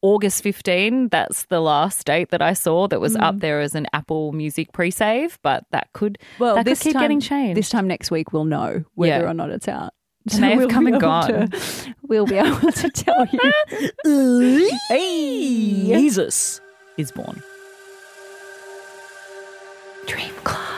August 0.02 0.43
15. 0.43 1.10
That's 1.10 1.43
the 1.45 1.60
last 1.60 2.06
date 2.06 2.30
that 2.30 2.41
I 2.41 2.54
saw 2.54 2.88
that 2.88 3.02
was 3.02 3.17
up 3.17 3.39
there 3.39 3.60
as 3.60 3.76
an 3.76 3.86
Apple 3.91 4.32
Music 4.32 4.72
pre 4.72 4.91
save, 4.91 5.38
but 5.41 5.65
that 5.72 5.89
could, 5.91 6.17
well, 6.39 6.56
that 6.56 6.63
this 6.65 6.80
could 6.80 6.84
keep 6.86 6.93
time, 6.93 7.02
getting 7.04 7.19
changed. 7.19 7.58
This 7.58 7.69
time 7.69 7.86
next 7.88 8.10
week, 8.12 8.32
we'll 8.32 8.45
know 8.45 8.86
whether 8.95 9.24
Yeah. 9.24 9.30
or 9.30 9.34
not 9.34 9.50
it's 9.50 9.67
out. 9.67 9.93
It 10.26 10.39
may 10.39 10.50
have 10.52 10.58
we'll 10.60 10.69
come 10.69 10.88
and 10.88 11.02
gone. 11.02 11.50
to- 11.50 11.95
we'll 12.08 12.26
be 12.28 12.38
able 12.38 12.72
to 12.72 12.89
tell 12.93 13.26
you. 13.32 14.69
hey, 14.89 15.84
Jesus 15.86 16.62
is 16.98 17.12
born. 17.12 17.43
Dream 20.08 20.34
Club. 20.45 20.68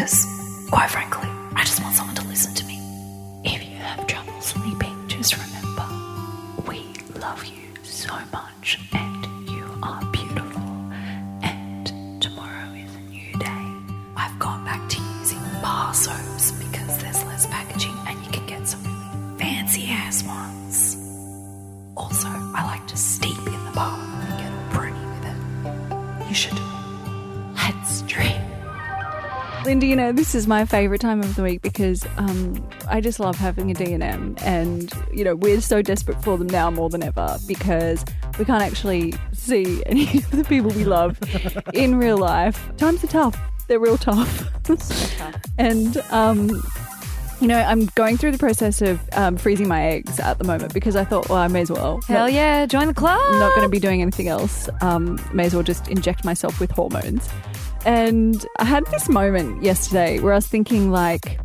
Because, 0.00 0.26
quite 0.70 0.88
frankly, 0.88 1.19
Linda, 29.80 29.88
you 29.88 29.96
know, 29.96 30.12
this 30.12 30.34
is 30.34 30.46
my 30.46 30.66
favorite 30.66 31.00
time 31.00 31.20
of 31.20 31.36
the 31.36 31.42
week 31.42 31.62
because 31.62 32.06
um, 32.18 32.68
I 32.86 33.00
just 33.00 33.18
love 33.18 33.36
having 33.36 33.70
a 33.70 33.74
D&M 33.74 34.36
and, 34.44 34.92
you 35.10 35.24
know, 35.24 35.34
we're 35.34 35.62
so 35.62 35.80
desperate 35.80 36.22
for 36.22 36.36
them 36.36 36.48
now 36.48 36.70
more 36.70 36.90
than 36.90 37.02
ever 37.02 37.38
because 37.46 38.04
we 38.38 38.44
can't 38.44 38.62
actually 38.62 39.14
see 39.32 39.82
any 39.86 40.18
of 40.18 40.30
the 40.32 40.44
people 40.44 40.70
we 40.72 40.84
love 40.84 41.18
in 41.72 41.96
real 41.96 42.18
life. 42.18 42.76
Times 42.76 43.02
are 43.04 43.06
tough. 43.06 43.40
They're 43.68 43.80
real 43.80 43.96
tough. 43.96 44.46
and, 45.58 45.96
um, 46.10 46.48
you 47.40 47.48
know, 47.48 47.58
I'm 47.58 47.86
going 47.94 48.18
through 48.18 48.32
the 48.32 48.38
process 48.38 48.82
of 48.82 49.00
um, 49.14 49.38
freezing 49.38 49.66
my 49.66 49.82
eggs 49.82 50.20
at 50.20 50.36
the 50.36 50.44
moment 50.44 50.74
because 50.74 50.94
I 50.94 51.04
thought, 51.04 51.30
well, 51.30 51.38
I 51.38 51.48
may 51.48 51.62
as 51.62 51.70
well. 51.70 52.02
Hell 52.06 52.28
yeah, 52.28 52.66
join 52.66 52.86
the 52.86 52.92
club. 52.92 53.18
I'm 53.18 53.40
not 53.40 53.56
going 53.56 53.66
to 53.66 53.70
be 53.70 53.80
doing 53.80 54.02
anything 54.02 54.28
else. 54.28 54.68
Um, 54.82 55.18
may 55.32 55.46
as 55.46 55.54
well 55.54 55.62
just 55.62 55.88
inject 55.88 56.22
myself 56.22 56.60
with 56.60 56.70
hormones. 56.70 57.30
And 57.86 58.44
I 58.58 58.64
had 58.64 58.84
this 58.86 59.08
moment 59.08 59.62
yesterday 59.62 60.20
where 60.20 60.32
I 60.32 60.36
was 60.36 60.46
thinking, 60.46 60.90
like, 60.90 61.40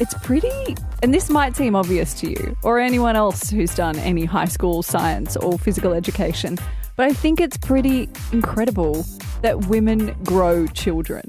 it's 0.00 0.14
pretty, 0.22 0.76
and 1.02 1.12
this 1.12 1.30
might 1.30 1.56
seem 1.56 1.74
obvious 1.74 2.14
to 2.20 2.30
you 2.30 2.56
or 2.62 2.78
anyone 2.78 3.16
else 3.16 3.50
who's 3.50 3.74
done 3.74 3.96
any 3.98 4.24
high 4.24 4.46
school 4.46 4.82
science 4.82 5.36
or 5.36 5.58
physical 5.58 5.92
education, 5.92 6.58
but 6.96 7.06
I 7.06 7.12
think 7.12 7.40
it's 7.40 7.56
pretty 7.56 8.08
incredible 8.32 9.04
that 9.42 9.66
women 9.66 10.14
grow 10.24 10.66
children. 10.66 11.28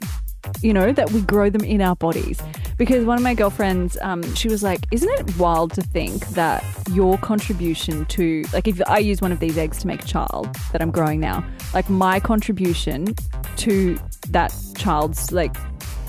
You 0.62 0.74
know, 0.74 0.92
that 0.92 1.12
we 1.12 1.22
grow 1.22 1.50
them 1.50 1.64
in 1.64 1.82
our 1.82 1.96
bodies. 1.96 2.42
Because 2.78 3.06
one 3.06 3.18
of 3.18 3.24
my 3.24 3.34
girlfriends, 3.34 3.98
um, 4.02 4.22
she 4.36 4.48
was 4.48 4.64
like, 4.64 4.86
Isn't 4.92 5.10
it 5.20 5.38
wild 5.38 5.74
to 5.74 5.82
think 5.82 6.26
that 6.30 6.64
your 6.92 7.18
contribution 7.18 8.06
to, 8.06 8.44
like, 8.54 8.68
if 8.68 8.82
I 8.88 9.00
use 9.00 9.22
one 9.22 9.32
of 9.32 9.40
these 9.40 9.58
eggs 9.58 9.80
to 9.80 9.88
make 9.88 10.04
a 10.04 10.08
child 10.08 10.54
that 10.72 10.82
I'm 10.82 10.92
growing 10.92 11.20
now, 11.20 11.44
like, 11.74 11.90
my 11.90 12.20
contribution 12.20 13.14
to 13.58 14.00
that 14.30 14.54
child's, 14.78 15.32
like, 15.32 15.56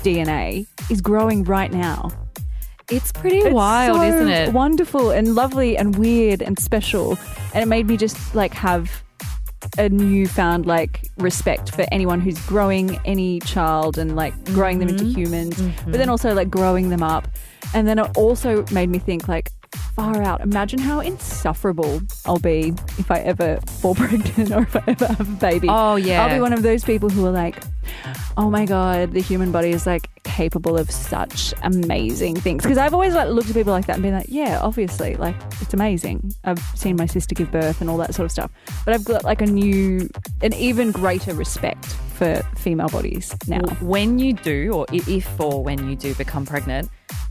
DNA 0.03 0.65
is 0.89 1.01
growing 1.01 1.43
right 1.43 1.71
now. 1.71 2.09
It's 2.89 3.11
pretty 3.11 3.37
It's 3.39 3.53
wild, 3.53 3.97
so 3.97 4.03
isn't 4.03 4.29
it? 4.29 4.53
Wonderful 4.53 5.11
and 5.11 5.35
lovely 5.35 5.77
and 5.77 5.95
weird 5.97 6.41
and 6.41 6.57
special. 6.57 7.17
And 7.53 7.61
it 7.61 7.67
made 7.67 7.87
me 7.87 7.97
just 7.97 8.33
like 8.33 8.53
have 8.53 9.03
a 9.77 9.89
newfound 9.89 10.65
like 10.65 11.09
respect 11.17 11.73
for 11.75 11.85
anyone 11.91 12.21
who's 12.21 12.39
growing 12.45 12.99
any 13.05 13.39
child 13.41 13.97
and 13.97 14.15
like 14.15 14.33
growing 14.45 14.79
them 14.79 14.89
into 14.89 15.03
Mm-hmm. 15.03 15.19
humans, 15.19 15.61
but 15.85 15.93
then 15.93 16.09
also 16.09 16.33
like 16.33 16.49
growing 16.49 16.89
them 16.89 17.03
up. 17.03 17.27
And 17.73 17.87
then 17.87 17.99
it 17.99 18.09
also 18.17 18.65
made 18.71 18.89
me 18.89 18.99
think 18.99 19.27
like 19.27 19.51
far 19.71 20.21
out. 20.21 20.41
Imagine 20.41 20.79
how 20.79 20.99
insufferable 20.99 22.01
I'll 22.25 22.39
be 22.39 22.73
if 22.97 23.11
I 23.11 23.19
ever 23.19 23.59
fall 23.67 23.95
pregnant 23.95 24.51
or 24.51 24.63
if 24.63 24.75
I 24.75 24.83
ever 24.87 25.07
have 25.07 25.21
a 25.21 25.39
baby. 25.39 25.67
Oh, 25.69 25.95
yeah. 25.95 26.25
I'll 26.25 26.33
be 26.33 26.41
one 26.41 26.53
of 26.53 26.63
those 26.63 26.83
people 26.83 27.09
who 27.09 27.25
are 27.25 27.31
like, 27.31 27.61
oh 28.37 28.49
my 28.49 28.65
god, 28.65 29.11
the 29.11 29.21
human 29.21 29.51
body 29.51 29.71
is 29.71 29.85
like 29.85 30.09
capable 30.23 30.77
of 30.77 30.89
such 30.89 31.53
amazing 31.63 32.35
things. 32.35 32.63
Because 32.63 32.77
I've 32.77 32.93
always 32.93 33.13
like 33.13 33.29
looked 33.29 33.49
at 33.49 33.55
people 33.55 33.73
like 33.73 33.87
that 33.87 33.95
and 33.95 34.03
been 34.03 34.13
like, 34.13 34.27
yeah, 34.29 34.59
obviously, 34.61 35.15
like 35.15 35.35
it's 35.59 35.73
amazing. 35.73 36.33
I've 36.43 36.59
seen 36.75 36.95
my 36.95 37.05
sister 37.05 37.35
give 37.35 37.51
birth 37.51 37.81
and 37.81 37.89
all 37.89 37.97
that 37.97 38.15
sort 38.15 38.25
of 38.25 38.31
stuff. 38.31 38.51
But 38.85 38.93
I've 38.93 39.05
got 39.05 39.23
like 39.23 39.41
a 39.41 39.45
new, 39.45 40.09
an 40.41 40.53
even 40.53 40.91
greater 40.91 41.33
respect 41.33 41.85
for 41.85 42.41
female 42.55 42.89
bodies 42.89 43.35
now. 43.47 43.61
When 43.81 44.19
you 44.19 44.33
do, 44.33 44.71
or 44.73 44.85
if 44.91 45.39
or 45.39 45.63
when 45.63 45.89
you 45.89 45.95
do 45.95 46.13
become 46.15 46.45
pregnant, 46.45 46.89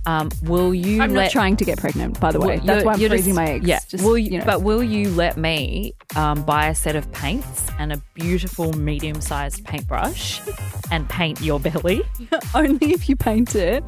um, 0.09 0.31
will 0.45 0.75
you 0.75 1.03
I'm 1.03 1.13
let 1.13 1.25
not 1.25 1.31
trying 1.33 1.57
to 1.59 1.65
get 1.67 1.79
pregnant, 1.79 2.19
by 2.19 2.33
the 2.33 2.41
way. 2.41 2.61
That's 2.65 2.83
why 2.83 2.93
I'm 2.95 2.99
freezing 2.99 3.35
just- 3.35 3.37
my 3.37 3.45
eggs. 3.51 3.67
Yeah, 3.67 3.81
Just, 3.89 4.03
will 4.03 4.17
you, 4.17 4.31
you 4.33 4.39
know. 4.39 4.45
but 4.47 4.63
will 4.63 4.83
you 4.83 5.11
let 5.11 5.37
me 5.37 5.93
um, 6.17 6.43
buy 6.45 6.69
a 6.69 6.75
set 6.75 6.97
of 6.97 7.13
paints 7.13 7.67
and 7.79 7.93
a 7.93 7.99
beautiful 8.15 8.73
medium-sized 8.73 9.65
paintbrush 9.67 10.41
and 10.91 11.07
paint 11.11 11.43
your 11.43 11.61
belly? 11.61 12.01
only 12.55 12.93
if 12.93 13.07
you 13.11 13.17
paint 13.17 13.55
it 13.55 13.85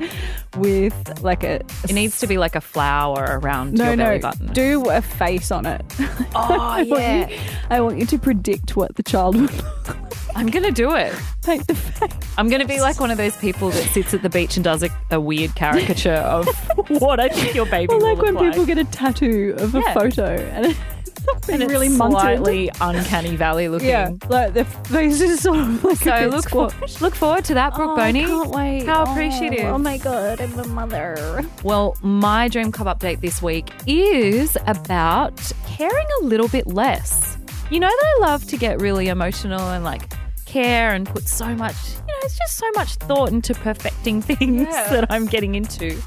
with 0.58 1.22
like 1.22 1.42
a. 1.42 1.60
It 1.84 1.92
needs 1.94 2.18
to 2.20 2.26
be 2.26 2.36
like 2.36 2.54
a 2.54 2.60
flower 2.60 3.38
around 3.42 3.72
no, 3.72 3.86
your 3.86 3.96
no. 3.96 4.04
belly 4.04 4.18
button. 4.18 4.52
Do 4.52 4.90
a 4.90 5.00
face 5.00 5.50
on 5.50 5.64
it. 5.64 5.82
oh 6.34 6.58
I 6.60 6.82
want 6.82 7.30
you- 7.30 7.38
I 7.70 7.80
want 7.80 7.98
you 7.98 8.04
to 8.04 8.18
predict 8.18 8.76
what 8.76 8.94
the 8.96 9.02
child 9.02 9.40
would 9.40 9.50
I'm 10.40 10.48
gonna 10.48 10.70
do 10.72 10.94
it. 10.94 11.12
Paint 11.42 11.66
the 11.66 11.74
face. 11.74 12.10
I'm 12.38 12.48
gonna 12.48 12.64
be 12.66 12.80
like 12.80 12.98
one 12.98 13.10
of 13.10 13.18
those 13.18 13.36
people 13.36 13.70
that 13.70 13.82
sits 13.90 14.14
at 14.14 14.22
the 14.22 14.30
beach 14.30 14.56
and 14.56 14.64
does 14.64 14.82
a, 14.82 14.88
a 15.10 15.20
weird 15.20 15.54
caricature 15.54 16.14
of 16.14 16.46
what 17.00 17.20
I 17.20 17.28
think 17.28 17.54
your 17.54 17.66
baby 17.66 17.92
Or 17.92 17.98
will 17.98 18.14
like 18.14 18.22
when 18.22 18.34
like. 18.34 18.50
people 18.50 18.64
get 18.66 18.78
a 18.78 18.84
tattoo 18.84 19.54
of 19.58 19.74
a 19.74 19.80
Yeah. 19.80 19.94
photo 19.94 20.24
and 20.36 20.66
it's 20.66 20.78
and 21.50 21.62
it's 21.62 21.70
really 21.70 21.88
munted. 21.88 22.10
slightly 22.12 22.70
uncanny 22.80 23.36
valley 23.36 23.68
looking. 23.68 23.88
Yeah, 23.88 24.10
like 24.28 24.54
the 24.54 24.64
face 24.64 25.20
is 25.20 25.40
sort 25.40 25.58
of 25.58 25.84
like 25.84 26.00
a 26.00 26.04
So 26.04 26.10
bit 26.18 26.30
look 26.30 26.48
for, 26.48 26.70
look 27.04 27.14
forward 27.14 27.44
to 27.44 27.54
that, 27.54 27.74
Brooke 27.74 27.90
Oh, 27.90 27.96
Boney. 27.96 28.24
Can't 28.24 28.50
wait. 28.50 28.86
How 28.86 29.04
Oh, 29.04 29.10
appreciative. 29.12 29.66
Oh, 29.66 29.76
my 29.78 29.98
god, 29.98 30.40
I'm 30.40 30.58
a 30.58 30.66
mother. 30.68 31.42
Well, 31.62 31.96
my 32.02 32.48
Dream 32.48 32.72
Club 32.72 32.98
update 32.98 33.20
this 33.20 33.42
week 33.42 33.70
is 33.86 34.56
about 34.66 35.38
caring 35.66 36.06
a 36.22 36.24
little 36.24 36.48
bit 36.48 36.66
less. 36.66 37.36
You 37.70 37.78
know 37.80 37.88
that 37.88 38.14
I 38.16 38.20
love 38.26 38.46
to 38.48 38.56
get 38.56 38.80
really 38.80 39.08
emotional 39.08 39.60
and 39.60 39.84
like 39.84 40.10
care 40.50 40.92
and 40.94 41.06
put 41.06 41.28
so 41.28 41.54
much, 41.54 41.76
you 41.94 42.00
know, 42.00 42.18
it's 42.22 42.36
just 42.36 42.56
so 42.56 42.66
much 42.74 42.94
thought 42.96 43.30
into 43.30 43.54
perfecting 43.54 44.20
things 44.30 44.66
that 44.68 45.06
I'm 45.08 45.26
getting 45.26 45.54
into. 45.54 46.00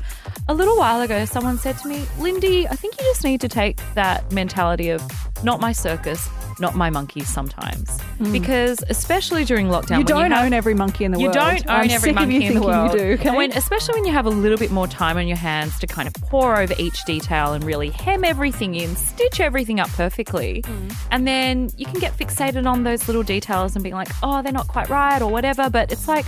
A 0.49 0.53
little 0.53 0.77
while 0.77 1.01
ago, 1.01 1.23
someone 1.23 1.57
said 1.57 1.77
to 1.79 1.87
me, 1.87 2.05
Lindy, 2.19 2.67
I 2.67 2.75
think 2.75 2.99
you 2.99 3.05
just 3.05 3.23
need 3.23 3.39
to 3.41 3.47
take 3.47 3.79
that 3.93 4.29
mentality 4.33 4.89
of 4.89 5.01
not 5.43 5.61
my 5.61 5.71
circus, 5.71 6.27
not 6.59 6.75
my 6.75 6.89
monkeys 6.89 7.27
sometimes. 7.27 7.99
Because 8.31 8.83
especially 8.89 9.45
during 9.45 9.67
lockdown, 9.67 9.99
You 9.99 10.03
don't 10.03 10.31
have- 10.31 10.45
own 10.45 10.53
every 10.53 10.73
monkey 10.73 11.03
in 11.05 11.11
the 11.11 11.19
you 11.19 11.25
world. 11.25 11.35
You 11.35 11.41
don't 11.41 11.69
own 11.69 11.75
I'm 11.75 11.89
every 11.89 12.13
monkey 12.13 12.35
you 12.35 12.49
in 12.49 12.53
the 12.55 12.61
world. 12.61 12.93
You 12.93 12.99
do, 12.99 13.05
okay? 13.13 13.27
And 13.29 13.37
when, 13.37 13.51
especially 13.51 13.95
when 13.95 14.05
you 14.05 14.13
have 14.13 14.25
a 14.25 14.29
little 14.29 14.57
bit 14.57 14.71
more 14.71 14.87
time 14.87 15.17
on 15.17 15.27
your 15.27 15.37
hands 15.37 15.77
to 15.79 15.87
kind 15.87 16.07
of 16.07 16.13
pour 16.15 16.57
over 16.57 16.73
each 16.77 17.03
detail 17.05 17.53
and 17.53 17.63
really 17.63 17.89
hem 17.89 18.23
everything 18.23 18.75
in, 18.75 18.95
stitch 18.95 19.39
everything 19.39 19.79
up 19.79 19.89
perfectly. 19.89 20.61
Mm. 20.63 20.95
And 21.11 21.27
then 21.27 21.69
you 21.77 21.85
can 21.85 21.99
get 21.99 22.15
fixated 22.17 22.65
on 22.65 22.83
those 22.83 23.07
little 23.07 23.23
details 23.23 23.75
and 23.75 23.83
being 23.83 23.95
like, 23.95 24.09
oh, 24.21 24.41
they're 24.41 24.51
not 24.53 24.67
quite 24.67 24.89
right 24.89 25.21
or 25.21 25.29
whatever. 25.31 25.69
But 25.69 25.91
it's 25.91 26.07
like 26.07 26.25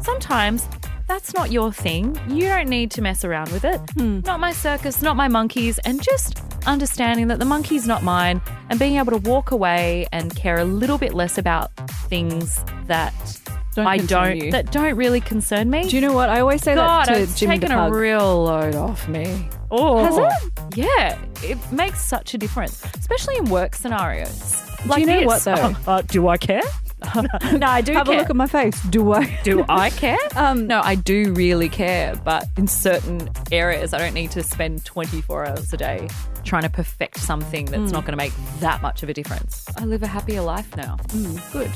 sometimes 0.00 0.68
that's 1.08 1.34
not 1.34 1.50
your 1.52 1.72
thing. 1.72 2.18
You 2.28 2.46
don't 2.46 2.68
need 2.68 2.90
to 2.92 3.02
mess 3.02 3.24
around 3.24 3.50
with 3.50 3.64
it. 3.64 3.80
Hmm. 3.96 4.20
Not 4.20 4.40
my 4.40 4.52
circus, 4.52 5.02
not 5.02 5.16
my 5.16 5.28
monkeys, 5.28 5.78
and 5.80 6.02
just 6.02 6.38
understanding 6.66 7.28
that 7.28 7.38
the 7.38 7.44
monkey's 7.44 7.86
not 7.86 8.02
mine 8.02 8.40
and 8.70 8.78
being 8.78 8.96
able 8.96 9.12
to 9.12 9.18
walk 9.18 9.50
away 9.50 10.06
and 10.12 10.34
care 10.34 10.58
a 10.58 10.64
little 10.64 10.98
bit 10.98 11.14
less 11.14 11.38
about 11.38 11.70
things 12.08 12.64
that 12.86 13.14
Don't 13.74 13.86
I 13.86 13.98
don't 13.98 14.36
you. 14.36 14.50
that 14.52 14.70
don't 14.72 14.94
really 14.96 15.20
concern 15.20 15.70
me. 15.70 15.88
do 15.88 15.96
you 15.96 16.02
know 16.02 16.12
what? 16.12 16.28
I 16.28 16.40
always 16.40 16.62
say 16.62 16.74
God, 16.74 17.06
that 17.06 17.14
to 17.14 17.20
it's 17.22 17.38
Jimmy 17.38 17.58
taken 17.58 17.72
a 17.76 17.90
real 17.90 18.44
load 18.44 18.74
off 18.74 19.08
me. 19.08 19.48
Oh, 19.70 20.04
Has 20.04 20.18
it? 20.18 20.52
Yeah, 20.76 21.18
it 21.42 21.58
makes 21.72 22.00
such 22.04 22.34
a 22.34 22.38
difference, 22.38 22.84
especially 22.98 23.36
in 23.36 23.46
work 23.46 23.74
scenarios. 23.74 24.54
Like 24.84 25.00
you 25.00 25.06
know 25.06 25.18
this. 25.20 25.26
what, 25.26 25.42
though? 25.44 25.76
Uh, 25.92 26.02
do 26.02 26.28
I 26.28 26.36
care? 26.36 26.62
no, 27.52 27.66
I 27.66 27.80
do 27.80 27.92
Have 27.94 28.06
care. 28.06 28.16
a 28.16 28.18
look 28.18 28.30
at 28.30 28.36
my 28.36 28.46
face. 28.46 28.80
Do 28.84 29.12
I? 29.12 29.38
do 29.44 29.64
I 29.68 29.90
care? 29.90 30.18
Um, 30.36 30.66
no, 30.66 30.80
I 30.82 30.94
do 30.94 31.32
really 31.32 31.68
care, 31.68 32.14
but 32.16 32.44
in 32.56 32.68
certain 32.68 33.28
areas, 33.50 33.92
I 33.94 33.98
don't 33.98 34.14
need 34.14 34.30
to 34.32 34.42
spend 34.42 34.84
24 34.84 35.46
hours 35.46 35.72
a 35.72 35.76
day 35.76 36.08
trying 36.44 36.62
to 36.62 36.70
perfect 36.70 37.18
something 37.18 37.66
that's 37.66 37.90
Hmm. 37.90 37.96
not 37.96 38.04
going 38.04 38.12
to 38.12 38.16
make 38.16 38.32
that 38.60 38.82
much 38.82 39.02
of 39.02 39.08
a 39.08 39.14
difference. 39.14 39.64
I 39.76 39.84
live 39.84 40.02
a 40.02 40.06
happier 40.06 40.42
life 40.42 40.74
now. 40.76 40.96
Good. 41.52 41.70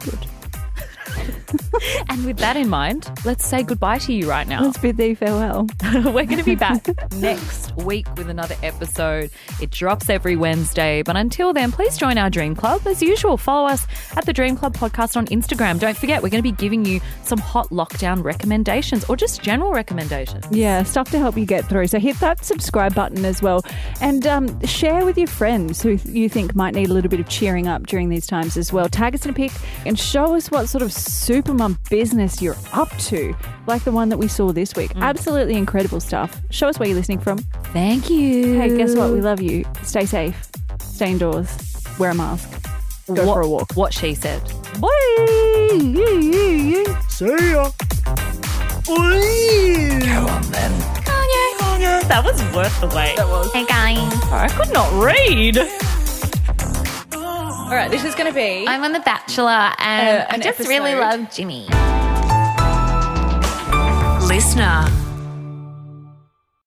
Good. 0.00 0.26
And 2.08 2.26
with 2.26 2.38
that 2.38 2.56
in 2.56 2.68
mind, 2.68 3.10
let's 3.24 3.46
say 3.46 3.62
goodbye 3.62 3.98
to 3.98 4.12
you 4.12 4.28
right 4.28 4.46
now. 4.46 4.62
Let's 4.62 4.78
bid 4.78 4.96
thee 4.96 5.14
farewell. 5.14 5.66
We're 5.94 6.24
going 6.24 6.38
to 6.38 6.44
be 6.44 6.54
back 6.54 6.86
next 7.16 7.74
week 7.76 8.06
with 8.16 8.28
another 8.28 8.54
episode. 8.62 9.30
It 9.60 9.70
drops 9.70 10.10
every 10.10 10.36
Wednesday. 10.36 11.02
But 11.02 11.16
until 11.16 11.52
then, 11.52 11.72
please 11.72 11.96
join 11.96 12.18
our 12.18 12.28
Dream 12.28 12.54
Club. 12.54 12.86
As 12.86 13.02
usual, 13.02 13.36
follow 13.36 13.68
us 13.68 13.86
at 14.16 14.26
the 14.26 14.32
Dream 14.32 14.56
Club 14.56 14.74
Podcast 14.74 15.16
on 15.16 15.26
Instagram. 15.26 15.78
Don't 15.78 15.96
forget, 15.96 16.22
we're 16.22 16.28
going 16.28 16.42
to 16.42 16.48
be 16.48 16.52
giving 16.52 16.84
you 16.84 17.00
some 17.24 17.38
hot 17.38 17.68
lockdown 17.70 18.22
recommendations 18.22 19.04
or 19.06 19.16
just 19.16 19.42
general 19.42 19.72
recommendations. 19.72 20.44
Yeah, 20.50 20.82
stuff 20.82 21.10
to 21.12 21.18
help 21.18 21.36
you 21.36 21.46
get 21.46 21.64
through. 21.68 21.86
So 21.86 21.98
hit 21.98 22.18
that 22.20 22.44
subscribe 22.44 22.94
button 22.94 23.24
as 23.24 23.40
well. 23.42 23.64
And 24.00 24.26
um, 24.26 24.60
share 24.66 25.04
with 25.04 25.16
your 25.16 25.28
friends 25.28 25.82
who 25.82 25.98
you 26.04 26.28
think 26.28 26.54
might 26.54 26.74
need 26.74 26.90
a 26.90 26.92
little 26.92 27.10
bit 27.10 27.20
of 27.20 27.28
cheering 27.28 27.68
up 27.68 27.86
during 27.86 28.08
these 28.08 28.26
times 28.26 28.56
as 28.56 28.72
well. 28.72 28.88
Tag 28.88 29.14
us 29.14 29.24
in 29.24 29.30
a 29.30 29.34
pic 29.34 29.52
and 29.86 29.98
show 29.98 30.34
us 30.34 30.50
what 30.50 30.68
sort 30.68 30.82
of 30.82 30.92
supermum 31.12 31.76
business 31.90 32.40
you're 32.40 32.56
up 32.72 32.88
to, 32.96 33.34
like 33.66 33.84
the 33.84 33.92
one 33.92 34.08
that 34.08 34.16
we 34.18 34.28
saw 34.28 34.50
this 34.52 34.74
week. 34.74 34.92
Mm. 34.94 35.02
Absolutely 35.02 35.56
incredible 35.56 36.00
stuff. 36.00 36.40
Show 36.50 36.68
us 36.68 36.78
where 36.78 36.88
you're 36.88 36.96
listening 36.96 37.20
from. 37.20 37.38
Thank 37.72 38.08
you. 38.08 38.58
Hey, 38.58 38.76
guess 38.76 38.96
what? 38.96 39.12
We 39.12 39.20
love 39.20 39.40
you. 39.40 39.64
Stay 39.82 40.06
safe, 40.06 40.50
stay 40.80 41.12
indoors, 41.12 41.48
wear 41.98 42.10
a 42.10 42.14
mask, 42.14 42.50
go 43.06 43.26
what, 43.26 43.34
for 43.34 43.40
a 43.42 43.48
walk. 43.48 43.72
What 43.74 43.92
she 43.92 44.14
said. 44.14 44.42
Bye. 44.80 44.88
See 47.08 47.50
ya. 47.52 47.70
Go 48.86 48.94
on 48.94 50.42
then. 50.50 50.72
Kanye. 51.04 52.08
That 52.08 52.22
was 52.24 52.40
worth 52.54 52.80
the 52.80 52.86
wait. 52.88 53.16
That 53.16 53.28
was. 53.28 53.52
Hey 53.52 53.66
guys, 53.66 53.98
I 54.32 54.48
could 54.48 54.72
not 54.72 54.90
read. 55.04 55.58
All 57.72 57.78
right, 57.78 57.90
this 57.90 58.04
is 58.04 58.14
going 58.14 58.26
to 58.28 58.34
be. 58.34 58.66
I'm 58.68 58.84
on 58.84 58.92
The 58.92 59.00
Bachelor 59.00 59.48
and 59.78 60.18
Uh, 60.18 60.26
I 60.28 60.34
an 60.34 60.42
just 60.42 60.68
really 60.68 60.94
love 60.94 61.30
Jimmy. 61.32 61.66
listener. 64.28 65.01